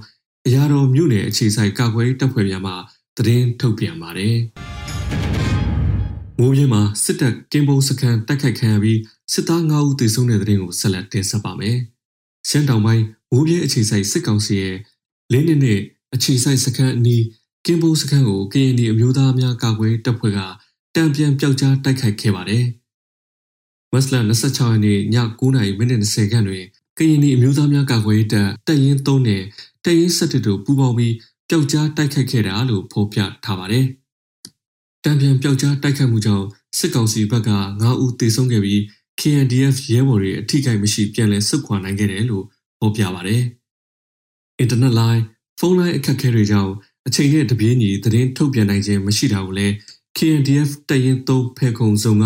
[0.46, 2.72] အရာတော်မြို့နယ်အခြေဆိုင်ကာကွယ်တပ်ဖွဲ့များမှ
[3.16, 4.36] သတင်းထုတ်ပြန်ပါတယ်။
[6.38, 9.00] မိုးပြင်းမှာစစ်တပ်ကင်းပုံစခန်းတိုက်ခိုက်ခံရပြီး
[9.32, 11.76] စစ်သား9ဦးသေဆုံးတဲ့တဲ့ရင်ကိုဆက်လက်တင်ဆက်ပါမယ်။
[12.48, 14.76] ရှမ်းတောင်ပိုင်းမိုးပြင်းအခြေဆိုင်စစ်ကောင်စီရဲ့
[15.32, 15.80] လင်းနှစ်နှစ်
[16.14, 17.24] အခြေဆိုင်စခန်းအနီး
[17.66, 20.40] ကင်းပုံစခန်းကိုကရင်ပြည်အမျိုးသားများကာကွယ်တပ်ဖွဲ့က
[20.94, 22.64] တံပြန်ပျောက်ကြားတိုက်ခိုက်ခဲ့ပါတယ်။
[23.92, 25.00] မတ်လ26ရက်နေ့ည
[25.40, 26.64] 9:30မိနစ်20ခန့်တွင်
[26.98, 29.42] ကရင်ပြည်အမျိုးသားများကာကွယ်ရေးတပ်တပ်ရင်း3နဲ့
[29.84, 31.14] တပ်ရင်း7တို့ပူးပေါင်းပြီး
[31.48, 33.86] ပျောက်ကြားတိုက်ခိုက်ခဲ့တာလို့ဖော်ပြထားပါတယ်။
[35.04, 36.46] တံပြန်ပျောက်ကြားတိုက်ခိုက်မှုကြောင့်
[36.78, 38.80] စစ်ကောင်စီဘက်က9ဦးသေဆုံးခဲ့ပြီး
[39.20, 42.44] KNDF ရဲဘော်တွေအထိကိမရှိပြန်လည်ဆုတ်ခွာနိုင်ခဲ့တယ်လို့
[42.78, 43.42] ဖော်ပြပါတယ်။
[44.62, 45.22] Internet line
[45.58, 46.72] ဖုန်းလိုင်းအခက်အခဲတွေကြောင့်
[47.06, 49.74] အချိန်နဲ့တပြေးညီသတင်းထုတ်ပြန်နိုင်ခြင်းမရှိတာကိုလည်း
[50.16, 52.24] KNDF တရင်သုံးဖဲခုံစုံက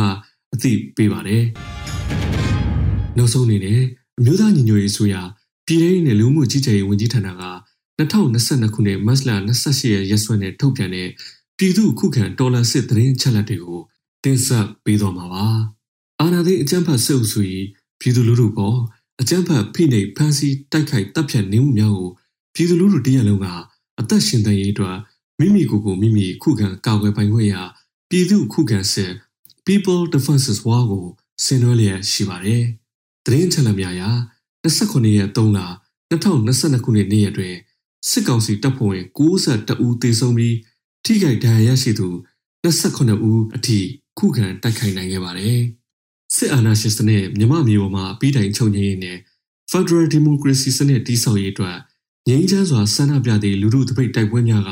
[0.54, 1.44] အသိပေးပါတယ်။
[3.16, 3.80] နောက်ဆုံးအနေနဲ့
[4.18, 5.22] အမျိုးသားညီညွတ်ရေးဆိုရာ
[5.66, 7.32] ပြည်ထောင်စုနဲ့လူမှုကြီးကြပ်ရေးဝန်ကြီးဌာနက
[7.98, 11.08] 2022ခုနှစ်မတ်လ28ရက်ရက်စွဲနဲ့ထုတ်ပြန်တဲ့
[11.58, 13.80] ပြည်သူ့ခုခံတော်လှန်စစ်သတင်းချက်လက်တွေကို
[14.24, 15.46] တင်ဆက်ပေးသွားမှာပါ။
[16.20, 17.40] အာဏာသိမ်းအကြမ်းဖက်စစ်အုပ်စု၏
[18.00, 18.78] ပြည်သူလူထုပေါ်
[19.20, 22.10] အကြမ်းဖက်ဖိနှိပ်ဖမ်းဆီးတိုက်ခိုက်တပ်ဖြတ်နေမှုများကို
[22.54, 23.46] ပြည်သူလူထုတရက်လုံးက
[24.00, 24.96] အသက်ရှင်သန်ရေးအတွက်
[25.38, 27.62] မိမိကိုယ်ကိုမိမိခုခံကာကွယ်ပိုင်ခွင့်ရာ
[28.10, 29.12] ပြည်သူခုခံစစ်
[29.66, 31.06] People Defenses War ကို
[31.44, 32.62] ဆင်နွှဲလျက်ရှိပါတယ်။
[33.24, 34.02] သတင်းချက်လက်များအရ
[34.64, 35.60] 29ရက်3လ
[36.10, 37.54] 2022ခုနှစ်နေ့ရက်တွင်
[38.08, 40.56] စစ်ကောင်စီတပ်ဖွဲ့ဝင်62ဦးသေဆုံးပြီး
[41.06, 42.08] ထိခိုက်ဒဏ်ရာရရှိသူ
[42.64, 43.78] 28ဦးအထိ
[44.18, 45.60] ခုခံတိုက်ခိုက်နိုင်ခဲ့ပါတယ်။
[46.34, 49.18] စစ်အာဏာရှင်စနစ်မြမမျိုးပေါ်မှာအပြီးတိုင်ချုပ်ငြိမ်းရေးနဲ့
[49.70, 51.76] Federal Democracy စနစ်တည်ဆောက်ရေးအတွက်
[52.28, 54.70] ငြိမ်းချမ်းစွာဆန္ဒပြသည့်လူထုတပိတ်တိုက်ပွဲများက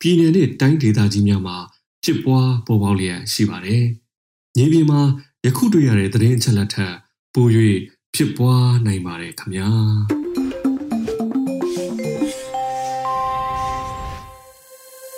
[0.00, 1.56] ပြည်내နဲ့တိုင်းဒေသကြီးများမှာ
[2.04, 3.84] ဖြစ်ပွားပေါ်ပေါက်လျက်ရှိပါတယ်။
[4.56, 5.00] ညီပြည်မှာ
[5.46, 6.94] ယခုတွေ့ရတဲ့သတင်းအချက်လက်ထက်
[7.34, 7.46] ပို၍
[8.14, 9.70] ဖြစ်ပွားနိုင်ပါတယ်ခင်ဗျာ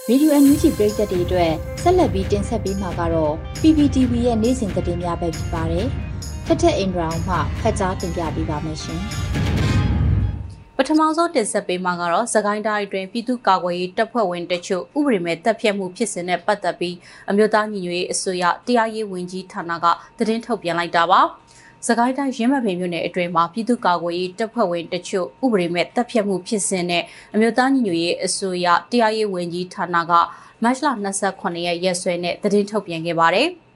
[0.08, 5.86] ဗီဒီယိုအန်ယူဂျီပရိသတ်တွေအတွက်ဆက်လက်ပြီးတင်ဆက်ပေးမှာကတော့ PPTV ရဲ့နေ့စဉ်သတင်းများပဲဖြစ်ပါတယ်။
[6.46, 9.00] ထက်ထက်အင်ဒရာအောင်မှဖတ်ကြားတင်ပြပေးပါမယ်ရှင်။
[10.76, 16.96] ပထမဆုံးတင်ဆက်ပေးမှာကတော့သခိုင်းတိုင်းတွင်ပြည်သူ့ကာကွယ်ရေးတပ်ဖွဲ့ဝင်တချို့ဥပဒေမဲ့တပ်ဖြတ်မှုဖြစ်စဉ်နဲ့ပတ်သက်ပြီး
[17.30, 19.86] အမျိုးသားညီညွတ်ရေးအစိုးရတရားရေးဝန်ကြီးဌာနက
[20.18, 21.20] သတင်းထုတ်ပြန်လိုက်တာပါ။
[21.84, 27.02] စကိုင်းတိုင်းရင်းမပင်မြို့နယ်အတွင်းမှာပြည်သူ့ကာကွယ်ရေးတပ်ဖွဲ့ဝင်တချို့ဥပဒေမဲ့တပ်ဖြတ်မှုဖြစ်စဉ်နဲ့
[27.34, 30.12] အမျိုးသားညီညွတ်ရေးအစိုးရတရားရေးဝန်ကြီးဌာနက
[30.62, 30.86] မတ်လ
[31.24, 33.48] 28ရက်ရက်စွဲနဲ့သတင်းထုတ်ပြန်ခဲ့ပါတယ်။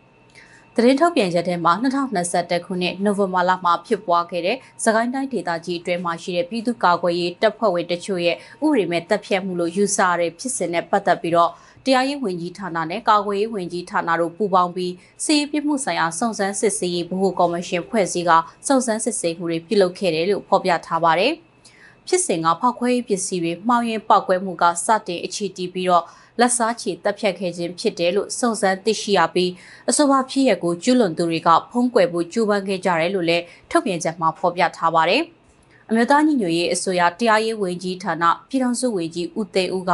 [0.77, 11.51] သတင်းထုတ်ပြန်ချက်ထဲမှာ2021ခုနှစ်နိုဝင်ဘာလမှာဖြစ်ပွားခဲ့တဲ့စကိုင်းတိုင်းဒေသကြီးအတွင်းမှာရှိတဲ့ပြည်သူ့ကာကွယ်ရေးတပ်ဖွဲ့ဝင်တချို့ရဲ့ဥပဒေမဲ့တပ်ဖြတ်မှုလို့ယူဆရတဲ့ဖြစ်စဉ်နဲ့ပတ်သက်ပြီးတော့
[11.87, 14.93] တရားရေးဝန်ကြီးဌာနနဲ့ကာကွယ်ရေးဝန်ကြီးဌာနတို့ပူးပေါင်းပြီး
[15.25, 18.31] စီးပြမှုဆိုင်ရာစုံစမ်းစစ်ဆေးရေးဗဟိုကော်မရှင်ဖွဲ့စည်းက
[18.67, 21.33] စုံစမ်းစစ်ဆေးမှုတွေပြုလုပ်ခဲ့တယ်လို့ဖော်ပြထားပါတယ်။
[22.07, 26.05] ဖြစ်စဉ်ကဖောက်ခွဲရေးပစ္စည်းတွေမှောင်ရင်ပောက်ကွဲမှုကစတင်အခြေတည်ပြီးတော့
[26.41, 29.51] လက်စားချေတပ်ဖြတ်ခဲ့ခြင်းဖြစ်တယ်လို့စုံစမ်းသိရှိရပြီး
[29.91, 35.23] အဆိုပါဖြစ်ရပ်ကိုကျူးလွန်သူတွေကဖုံးကွယ်ဖို့ကြိုးပမ်းခဲ့ကြတယ်လို့လည်းထုတ်ပြန်ချက်မှာဖော်ပြထားပါတယ်။
[35.93, 39.93] အမျိုးသားညီညွတ်ရေးအစိုးရတရားရေးဝန်ကြီးဌာနပြည်ထောင်စုဝန်ကြီးဦးသိန်းဦးက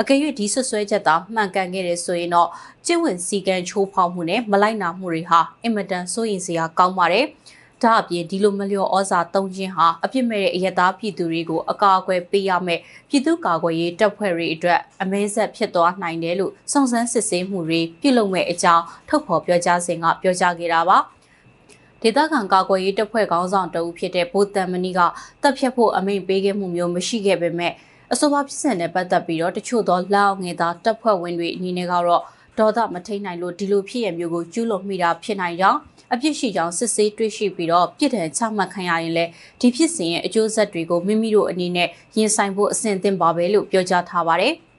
[0.00, 2.48] အကယ်၍ဒီဆွဆွဲချက်သာမှန်ကန်ခဲ့တယ်ဆိုရင်တော့
[2.86, 7.26] ကျင့်ဝတ်စည်းကမ်းချိုးဖောက်မှုနဲ့မလိုက်နာမှုတွေဟာအင်မတန်စိုးရိမ်စရာကောင်းပါတယ်။
[7.82, 20.98] ဒါအပြင်ဒီလိုမလျော်ဩဇာတုံးခြင်းဟာအပြစ်မဲ့တဲ့အယက်သားပြည်သူတွေကိုအကာအကွယ်ပေးရမယ်ပြည်သူ့ကာကွယ်ရေးတပ်ဖွဲ့တွေအတွက်အမဲဆက်ဖြစ်သွားနိုင်တယ်လို့စုံစမ်းစစ်ဆေးမှုတွေပြုလုပ်မဲ့အကြောင်းထုတ်ဖော်ပြောကြားစဉ်ကပြောကြားခဲ့တာပါ။
[22.04, 25.00] ဒေသခံကာကွယ်ရေးတပ်ဖွဲ့ခေါင်းဆောင်တဦးဖြစ်တဲ့ဗိုလ်တန်မဏိက
[25.42, 27.72] တပ်ဖြတ်ဖို့အမိန့်ပေးခဲ့မှုမျိုးမရှိခဲ့ပေမဲ့
[28.12, 32.22] အဆိုပါဖြစ်စဉ်နဲ့ပတ်သက်ပြီးတော့တချို့သောလောက်ငယ်သားတပ်ဖွဲ့ဝင်တွေအနေနဲ့ကတော့
[32.58, 35.78] ဒေါသမထိန်နိုင်လို့ဒီလိုဖြစ်ရမျိုးကိုကျူးလွန်မိတာဖြစ်နိုင်ကြောင်း
[36.12, 44.54] အပြစ်ရှိကြောင်းစစ်ဆေးတွေ့ရှိပြီးတော့ပြစ်ဒဏ်ချမှတ်ခံရရင်လည်းဒီဖြစ်စဉ်ရဲ့အကျိုးဆက်တွေကိုမိမိတို့အနေနဲ့ရင်ဆိုင်ဖို့အဆင့်သင့်ပါပဲလို့ပြောကြားထားပါတယ်။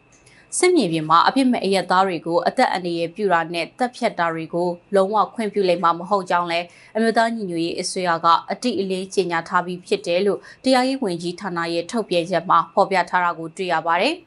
[0.60, 6.60] စစ်မြေပြင်မှာအပြစ်မဲ့အရက်သားတွေကိုအသက်အန္တရာယ်ပြုတာနဲ့တပ်ဖြတ်တာတွေကိုလုံးဝခွင့်ပြုလိမ့်မှာမဟုတ်ကြောင်းလဲ
[6.96, 14.16] အမျိုးသားညီညွတ်ရေးအစိုးရကအတိအလေးကြေညာထားပြီးဖြစ်တယ်လို့တရားရေးဝန်ကြီးဌာနရဲ့ထုတ်ပြန်ချက်မှာဖော်ပြထားတာကိုတွေ့ရပါတယ်။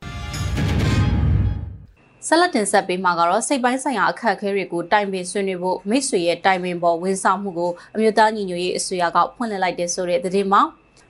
[2.27, 10.63] ဆက်လက်တင်ဆက်ပေးမှာကတော့စိတ်ပိုင်းဆိုင်ရာအခက်အခဲတွေကိုတိုင်ပင်ဆွေးနွေးဖို့မိတ်ဆွေရဲ့တိုင်ပင်ပေါ်ဝန်ဆောင်မှုကိုအမျိုးသားညီညွတ်ရေးအစိုးရကဖွင့်လှစ်လိုက်တဲ့ဆိုတဲ့သတင်းမှာ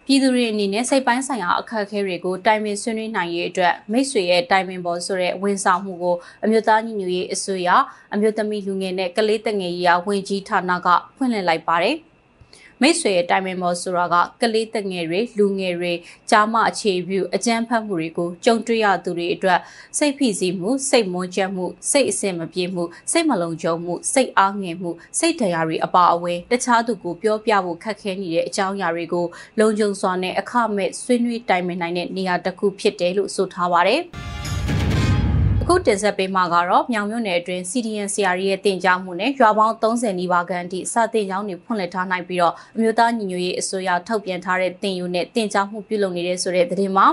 [0.08, 7.68] ပြည်သူတွေအနေနဲ့စိတ်ပိုင်းဆိုင်ရာအခက်အခဲတွေကိုတိုင်ပင်ဆွေးနွေးနိုင်ရေးအတွက်မိတ်ဆွေရဲ့တိုင်ပင်ပေါ်ဆိုတဲ့ဝန်ဆောင်မှုကိုအမျိုးသားညီညွတ်ရေးအစိုးရ
[8.14, 11.96] အမျိုးသမီးလူငယ်နဲ့ကလေးတငယ်ရေးဝန်ကြီးဌာနကဖွင့်လှစ်လိုက်ပါတယ်။
[12.82, 15.92] မိတ်ဆွေရဲ့တိုင်ပင်မော်ဆိုတာကကလေးတငယ်တွေလူငယ်တွေ
[16.30, 19.60] ကြားမအခြေပြုအကြမ်းဖက်မှုတွေကိုကြုံတွေ့ရသူတွေအတွက်
[19.98, 29.26] စိတ်ဖိစီးမှုစိတ်မွန်းချက်မှုစိတ်အဆင်မပြေမှုစိတ်မလုံခြုံမှုစိတ်အားငယ်မှုစိတ်တရားတွေအပါအဝင်တခြားသူကိုပြောပြဖို့ခက်ခဲနေတဲ့အကြောင်းအရာတွေကို
[29.58, 34.02] လုံခြုံစွာနဲ့အခမဲ့ဆွေးနွေးတိုင်ပင်နိုင်တဲ့နေရာတစ်ခုဖြစ်တယ်လို့ဆိုထားပါတယ်။
[35.68, 47.06] အခုတင်ဆက်ပေးမှာကတော့မြောင်မြို့နယ်အတွင်း CDN ဆရာကြီးရဲ့တင်ကြားမှုနဲ့ရွာပေါင်း30နီးပါးခန့်အထိစာတင်ကျောင်းတွေဖွင့်လှစ်ထားနိုင်ပြီးတော့အမျိုးသားညီညွတ်ရေးအစိုးရထုတ်ပြန်ထားတဲ့တင်ယူနဲ့တင်ကြားမှုပြုလုပ်နေတဲ့ဆိုတဲ့သတင်းမှာ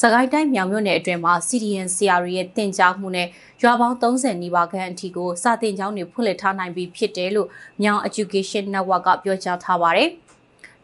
[0.00, 3.28] စကိုင်းတိုင်းမြောင်မြို့နယ်အတွင်းမှာ CDN ဆရာတွေရဲ့တင်ကြားမှုနဲ့
[3.62, 7.48] ရွာပေါင်း30နီးပါးခန့်အထိကိုစာတင်ကျောင်းတွေဖွင့်လှစ်ထားနိုင်ပြီးဖြစ်တယ်လို့
[7.82, 10.10] မြောင် Education Network ကပြောကြားထားပါတယ်။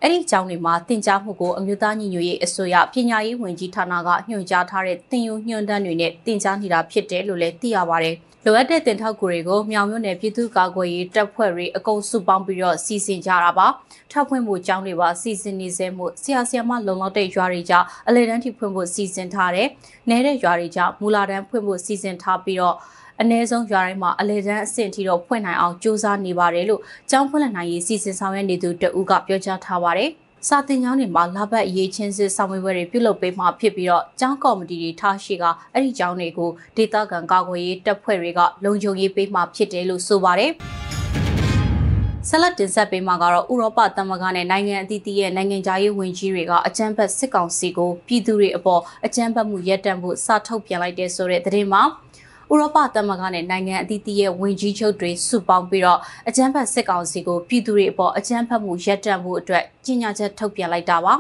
[0.03, 13.67] အဲ့ဒီကျောင်းတွေမှာတင်ကြားမှုကိုအမျိုးသားညီညွတ်ရေးအစိုးရပညာရေးဝန်ကြီးဌာနကညွှန်ကြားထားတဲ့သင်ယူညွှန်တမ်းတွေနဲ့တင်ကြားနေတာဖြစ်တယ်လို့လည်းသိရပါတယ်။လိုအပ်တဲ့တင်ထောက်ကူတွေကိုမြောင်မြို့နယ်ပြည်သူ့ကာကွယ်ရေးတပ်ဖွဲ့တွေအကုန်စုပေါင်းပြီးတော့စီစဉ်ကြတာပါ
[14.13, 17.75] ထောက်ဖွင့်မှုကြောင်းတွေပါစီစဉ်နေစေမှုဆရာဆရာမလုံလောက်တဲ့ရွာတွေကြ
[18.09, 19.69] အလဲတန်းထိဖွင့်ဖို့စီစဉ်ထားတယ်။
[20.11, 22.77] နဲတဲ့ရွာတွေကြမူလာတန်းဖွင့်ဖို့စီစဉ်ထားပြီးတော့
[23.22, 30.12] အ ਨੇ ဆုံးရွာတိုင်းမှာအလဲတန်းအဆင့်ထိတော့ဖွင့်နိုင်အောင်စ조사နေပါတယ်လို့ကျောင်းဖွင့်လှစ်နိုင်ရေးစီစဉ်ဆောင်ရွက်နေသူတဦးကပြောကြားထားပါတယ်။
[30.48, 40.52] စာတင်ကျောင်းတွေမှာလာဘတ်အရေးချင်းစစ်ဆောင်ရွက်ပွဲတွေပြုလုပ်ပေးမှဖြစ်ပြီးတော့ကျောင်းကော်မတီတွေထားရှိကအဲ့ဒီကျောင်းတွေကိုဒေသခံကာကွယ်ရေးတပ်ဖွဲ့တွေကလုံခြုံရေးပေးမှဖြစ်တယ်လို့ဆိုပါတယ်
[42.30, 51.84] ဆက်လက်တင်ဆက်ပေးမှာကတော့ဥရောပသမဂ္ဂနဲ့နိုင်ငံအသီးသီးရဲ့နိုင်ငံခြားရေးဝန်ကြီးတွေကအကြမ်းဖက်စစ်ကောင်စီကိုပြည်သူတွေအပေါ်အကြမ်းဖက်မှုရပ်တန့်ဖို့စာထုတ်ပြန်လိုက်တဲ့ဆိုတဲ့သတင်းမှာ
[52.53, 61.15] ဥရောပသမဂ္ဂနဲ့နိုင်ငံအသီးသီးရဲ့ဝန်ကြီးချုပ်တွေစုပေါင်းပြီးတော့အကြမ်းဖက်စစ်ကောင်စီကိုပြည်သူတွေအပေါ်အကြမ်းဖက်မှုရပ်တန့်မှုအတွက်ကြီးညာချက်ထုတ်ပြန်လိုက်တာပါ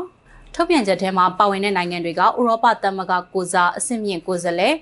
[0.54, 4.74] ထုတ်ပြန်ချက်ထဲမှာပါဝင်တဲ့နိုင်ငံတွေကဥရောပသမဂ္ဂကိုစားအဆင့်မြင့်ကိုယ်စားလှယ်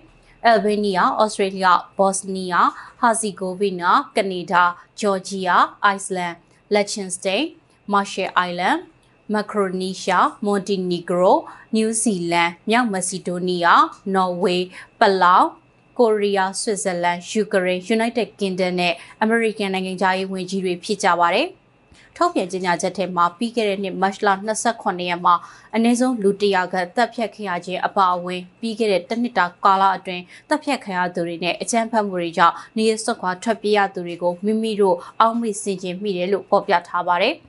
[0.44, 1.66] အယ်ဘေးနီးယား၊ဩစတြေးလျ၊
[1.98, 2.68] ဘော့စနီးယား၊
[3.00, 4.64] ဟာစီဂိုဗီနာ၊ကနေဒါ၊
[5.00, 6.32] ဂျော်ဂျီယာ၊အိုက်စလန်၊
[6.74, 7.42] လက်ချင်စတိန်၊
[7.92, 8.76] မာရှယ်အိုင်လန်
[9.32, 11.38] မက်ခရိုနီးရှားမွန်တီနီဂရို
[11.74, 14.64] နယူးဇီလန်မြောက်မက်ဆီဒိုနီးယားနော်ဝေး
[15.00, 15.48] ပလောက်
[15.98, 21.48] ကိုရီးယားဆွစ်ဇာလန်ယူကရိန်း United Kingdom နဲ့ American နိုင်ငံသားရေးဝန်ကြီးတွေဖြစ်ကြပါတယ်။
[22.16, 24.28] ထုတ်ပြန်ကြေညာချက်ထဲမှာပြီးခဲ့တဲ့နှစ်မတ်လ
[24.68, 25.34] 28ရက်မှာ
[25.74, 37.34] အနည်းဆုံးလူ100ခန့်တပ်ဖြတ်ခံရခြင်းအပါအဝင်ပြီးခဲ့တဲ့တစ်နှစ်တာကာလအတွင်းတပ်ဖြတ်ခံရသူတွေနဲ့အကြမ်းဖက်မှုတွေကြောင့်နေရစွက်ခွာထွက်ပြေးရသူတွေကိုမိမိတို့အောက်မေ့ဆင်ခြင်မိတယ်လို့ဖော်ပြထားပါတယ်။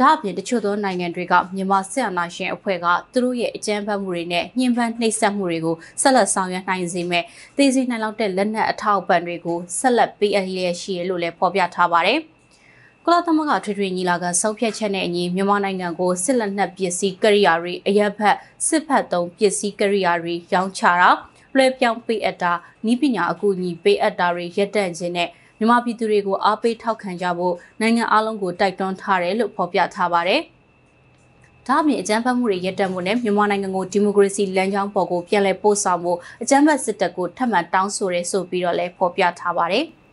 [0.00, 7.24] ဒါအပြင်တချို့သောနိုင်ငံတွေကမြန်မာစစ်အာဏာရှင်အဖွဲ့ကသူတို့ရဲ့အကြမ်းဖက်မှုတွေနဲ့ညှဉ်းပန်းနှိပ်စက်မှုတွေကိုဆက်လက်ဆောင်ရွက်နိုင်စေမဲ့
[7.56, 12.18] သိသိနိုင်လောက်တဲ့လက်နက်အထောက်အပံ့တွေကိုဆက်လက်ပေးအပ်ရရှိရလို့လည်းဖော်ပြထားပါတယ်။
[13.04, 21.10] ကုလသမဂ္ဂထွေထွေညီလာခံဆုံးဖြတ်ချက်နဲ့အညီမြန်မာနိုင်ငံကိုစစ်လက်နက်ပစ္စည်းကိရိယာတွေအရက်ဖက်စစ်ဖက်သုံးပစ္စည်းကိရိယာတွေရောင်းချတာ
[21.56, 22.52] လွှဲပြောင်းပေးအပ်တာ
[22.90, 30.40] ဤပညာအကူအညီပေးအပ်တာတွေရပ်တန့်ခြင်းနဲ့ မြန်မာပြည်သူတွေကိုအားပေးထောက်ခံကြဖို့နိုင်ငံအလုံးကိုတိုက်တွန်းထားတယ်လို့ဖော်ပြထားပါတယ်။
[31.66, 39.84] ဒါ့အပြင်အကြမ်းဖက်မှုတွေရပ်တန့်မှုနဲ့မြန်မာနိုင်ငံကိုဒီမိုကရေစီလမ်းကြောင်းပေါ်ကိုပြန်လည်ပို့ဆောင်ဖို့အကြမ်းဖက်စစ်တပ်ကိုထပ်မံတောင်းဆိုရဲဆိုပြီးတော့လည်းဖော်ပြထားပါတယ်။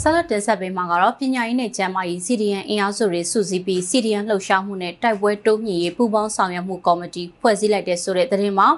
[0.00, 8.68] ဆလတ်တင်ဆက်ပေးမှာကတော့ပညာရေးနဲ့ကျန်းမာရေး CDN အင်အားစုတွေစုစည်းပြီး CDN လှုပ်ရှားမှုနဲ့တိုက်ပွဲတိုးမြင့်ရေးပူးပေါင်းဆောင်ရွက်မှုကော်မတီဖွဲ့စည်းလိုက်တဲ့ဆိုတဲ့သတင်းမှာ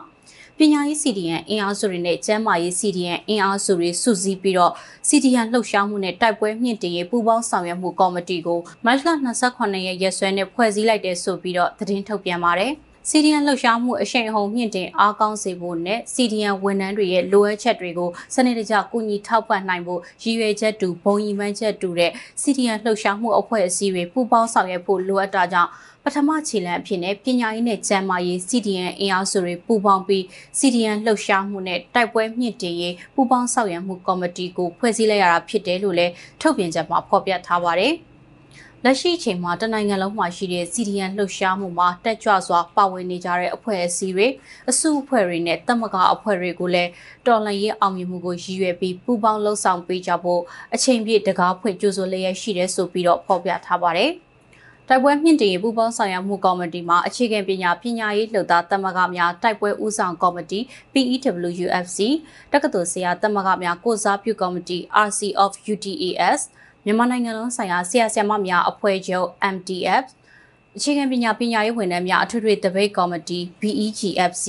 [0.58, 4.72] ပညာရေး CDN အင်အားစုတွေနဲ့ကျန်းမာရေး CDN အင်အားစုတွေစုစည်းပြီးတော့
[5.08, 9.08] CDN လှုပ်ရှားမှုနဲ့တိုက်ပွဲမြင့်တင်ရေးပူးပေါင်းဆောင်ရွက်မှုကော်မတီကိုမတ်လ
[9.44, 12.72] 28ရက်ရက်စွဲနဲ့ဖွဲ့စည်းလိုက်တဲ့ဆိုပြီးတော့သတင်းထုတ်ပြန်ပါတယ်။
[13.10, 22.10] CDN လှုပ်ရှားမှုအရှိန်အဟုန်မြင့်တင်အားကောင်းစေဖို့နဲ့ CDN ဝန်ထမ်းတွေရဲ့လိုအပ်ချက်တွေကိုစနစ်တကျကူညီထောက်ပံ့နိုင်ဖို့ရည်ရွယ်ချက်တူဘုံရည်မှန်းချက်တူတဲ့
[22.42, 25.70] CDN လှုပ်ရှားမှုအဖွဲ့အစည်းတွေပူးပေါင်းဆောင်ရွက်ဖို့လိုအပ်တာကြောင့်
[26.06, 30.22] ပထမခြေလှမ်းအဖြစ်နဲ့ပညာရေးနဲ့ကျန်းမာရေး CDN အင်အားစုတွေပူးပေါင်းပြီး
[30.58, 37.94] CDN လှုပ်ရှားမှုနဲ့တိုက်ပွဲမြင့်တင်ရေးပူးပေါင်းဆောင်ရွက်မှုကော်မတီကိုဖွဲ့စည်းလိုက်ရတာဖြစ်တယ်လို့လည်းထုတ်ပြန်ချက်မှာဖော်ပြထားပါတယ်။
[38.84, 44.26] လက်ရှိအချိန်မှာတနိုင်ငံလုံးမှာရှိတဲ့ CDN လှုပ်ရှားမှုမှာတက်ကြွစွာပါဝင်နေကြတဲ့အဖွဲ့အစည်းတွေ
[44.70, 46.90] အစုအဖွဲ့တွေနဲ့တမကအဖွဲ့တွေကိုလည်း
[47.26, 50.42] တော်လှန်ရေးအောင်မြင်မှုကိုရည်ရွယ်ပြီးပူးပေါင်းလှုပ်ဆောင်ပေးကြဖို့
[50.74, 54.12] အချိန်ပြည့်တကားဖွင့်ကြိုးဆိုလျက်ရှိတယ်ဆိုပြီးတော့ဖော်ပြထားပါတယ်။
[54.88, 60.60] တိုက်ပွဲမြင့်တင်ရေးပူးပေါင်းဆောင်ရွက်မှုကော်မတီမှအခြေခံပညာပညာရေးလှုပ်သားတမကများတိုက်ပွဲဦးဆောင်ကော်မတီ
[60.92, 61.98] PEWUFC
[62.52, 66.40] တက္ကသိုလ်ဆရာတမကများကိုစားပြုကော်မတီ RC of UTAS
[66.84, 70.04] မြန်မာနိုင်ငံလုံးဆိုင်ရာဆရာဆရာမများအဖွဲ့ချုပ် MTF
[70.76, 74.46] အခြေခံပညာပညာရေးဝန်ထမ်းများအထွေထွေတပိတ်ကော်မတီ BEGFC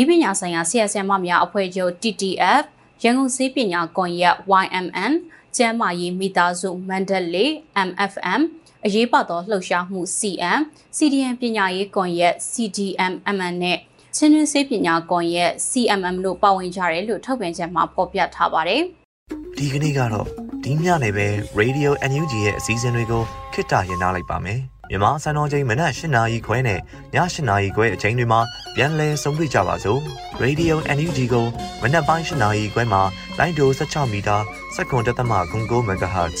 [0.00, 2.64] ဤပညာဆိုင်ရာဆရာဆရာမများအဖွဲ့ချုပ် TTF
[3.02, 5.12] ရန်ကုန်စေးပညာကွန်ရက် YMN
[5.56, 7.50] ကျမ်းမာရေးမိသားစုမန္တလေး
[7.88, 8.40] MFM
[8.86, 10.60] အရေးပါသောလှုပ်ရှားမှု CM
[10.96, 13.78] CDM ပညာရေးကွန်ရက် CDMMN နဲ့
[14.16, 18.82] ချင်းတွင်းစေးပညာကွန်ရက် CMM လို့ပါဝင်ကြတယ်လို့ထုတ်ပြန်ချက်မှာဖော်ပြထားပါတယ်။
[19.58, 20.26] ဒီကနေ့ကတော့
[20.64, 21.26] ဒီညနေပဲ
[21.60, 26.80] Radio NUG ရဲ့အစည်းအဝေးတွေကိုခਿੱတရနာလိုက်ပါမယ်။မြန်မာစံတော်ချိန်မနက်၈နာရီခွဲနဲ့ည
[27.14, 28.40] ၈နာရီခွဲအချိန်တွေမှာ
[28.76, 30.00] ပြန်လည်ဆုံးဖြတ်ကြပါစို့။
[30.42, 31.46] Radio NUG ကို
[31.82, 33.02] မနက်ပိုင်း၈နာရီခွဲမှာ
[33.38, 34.36] လိုင်းဒို16မီတာ
[34.74, 36.40] စက္ကန့်တသမ9 MHz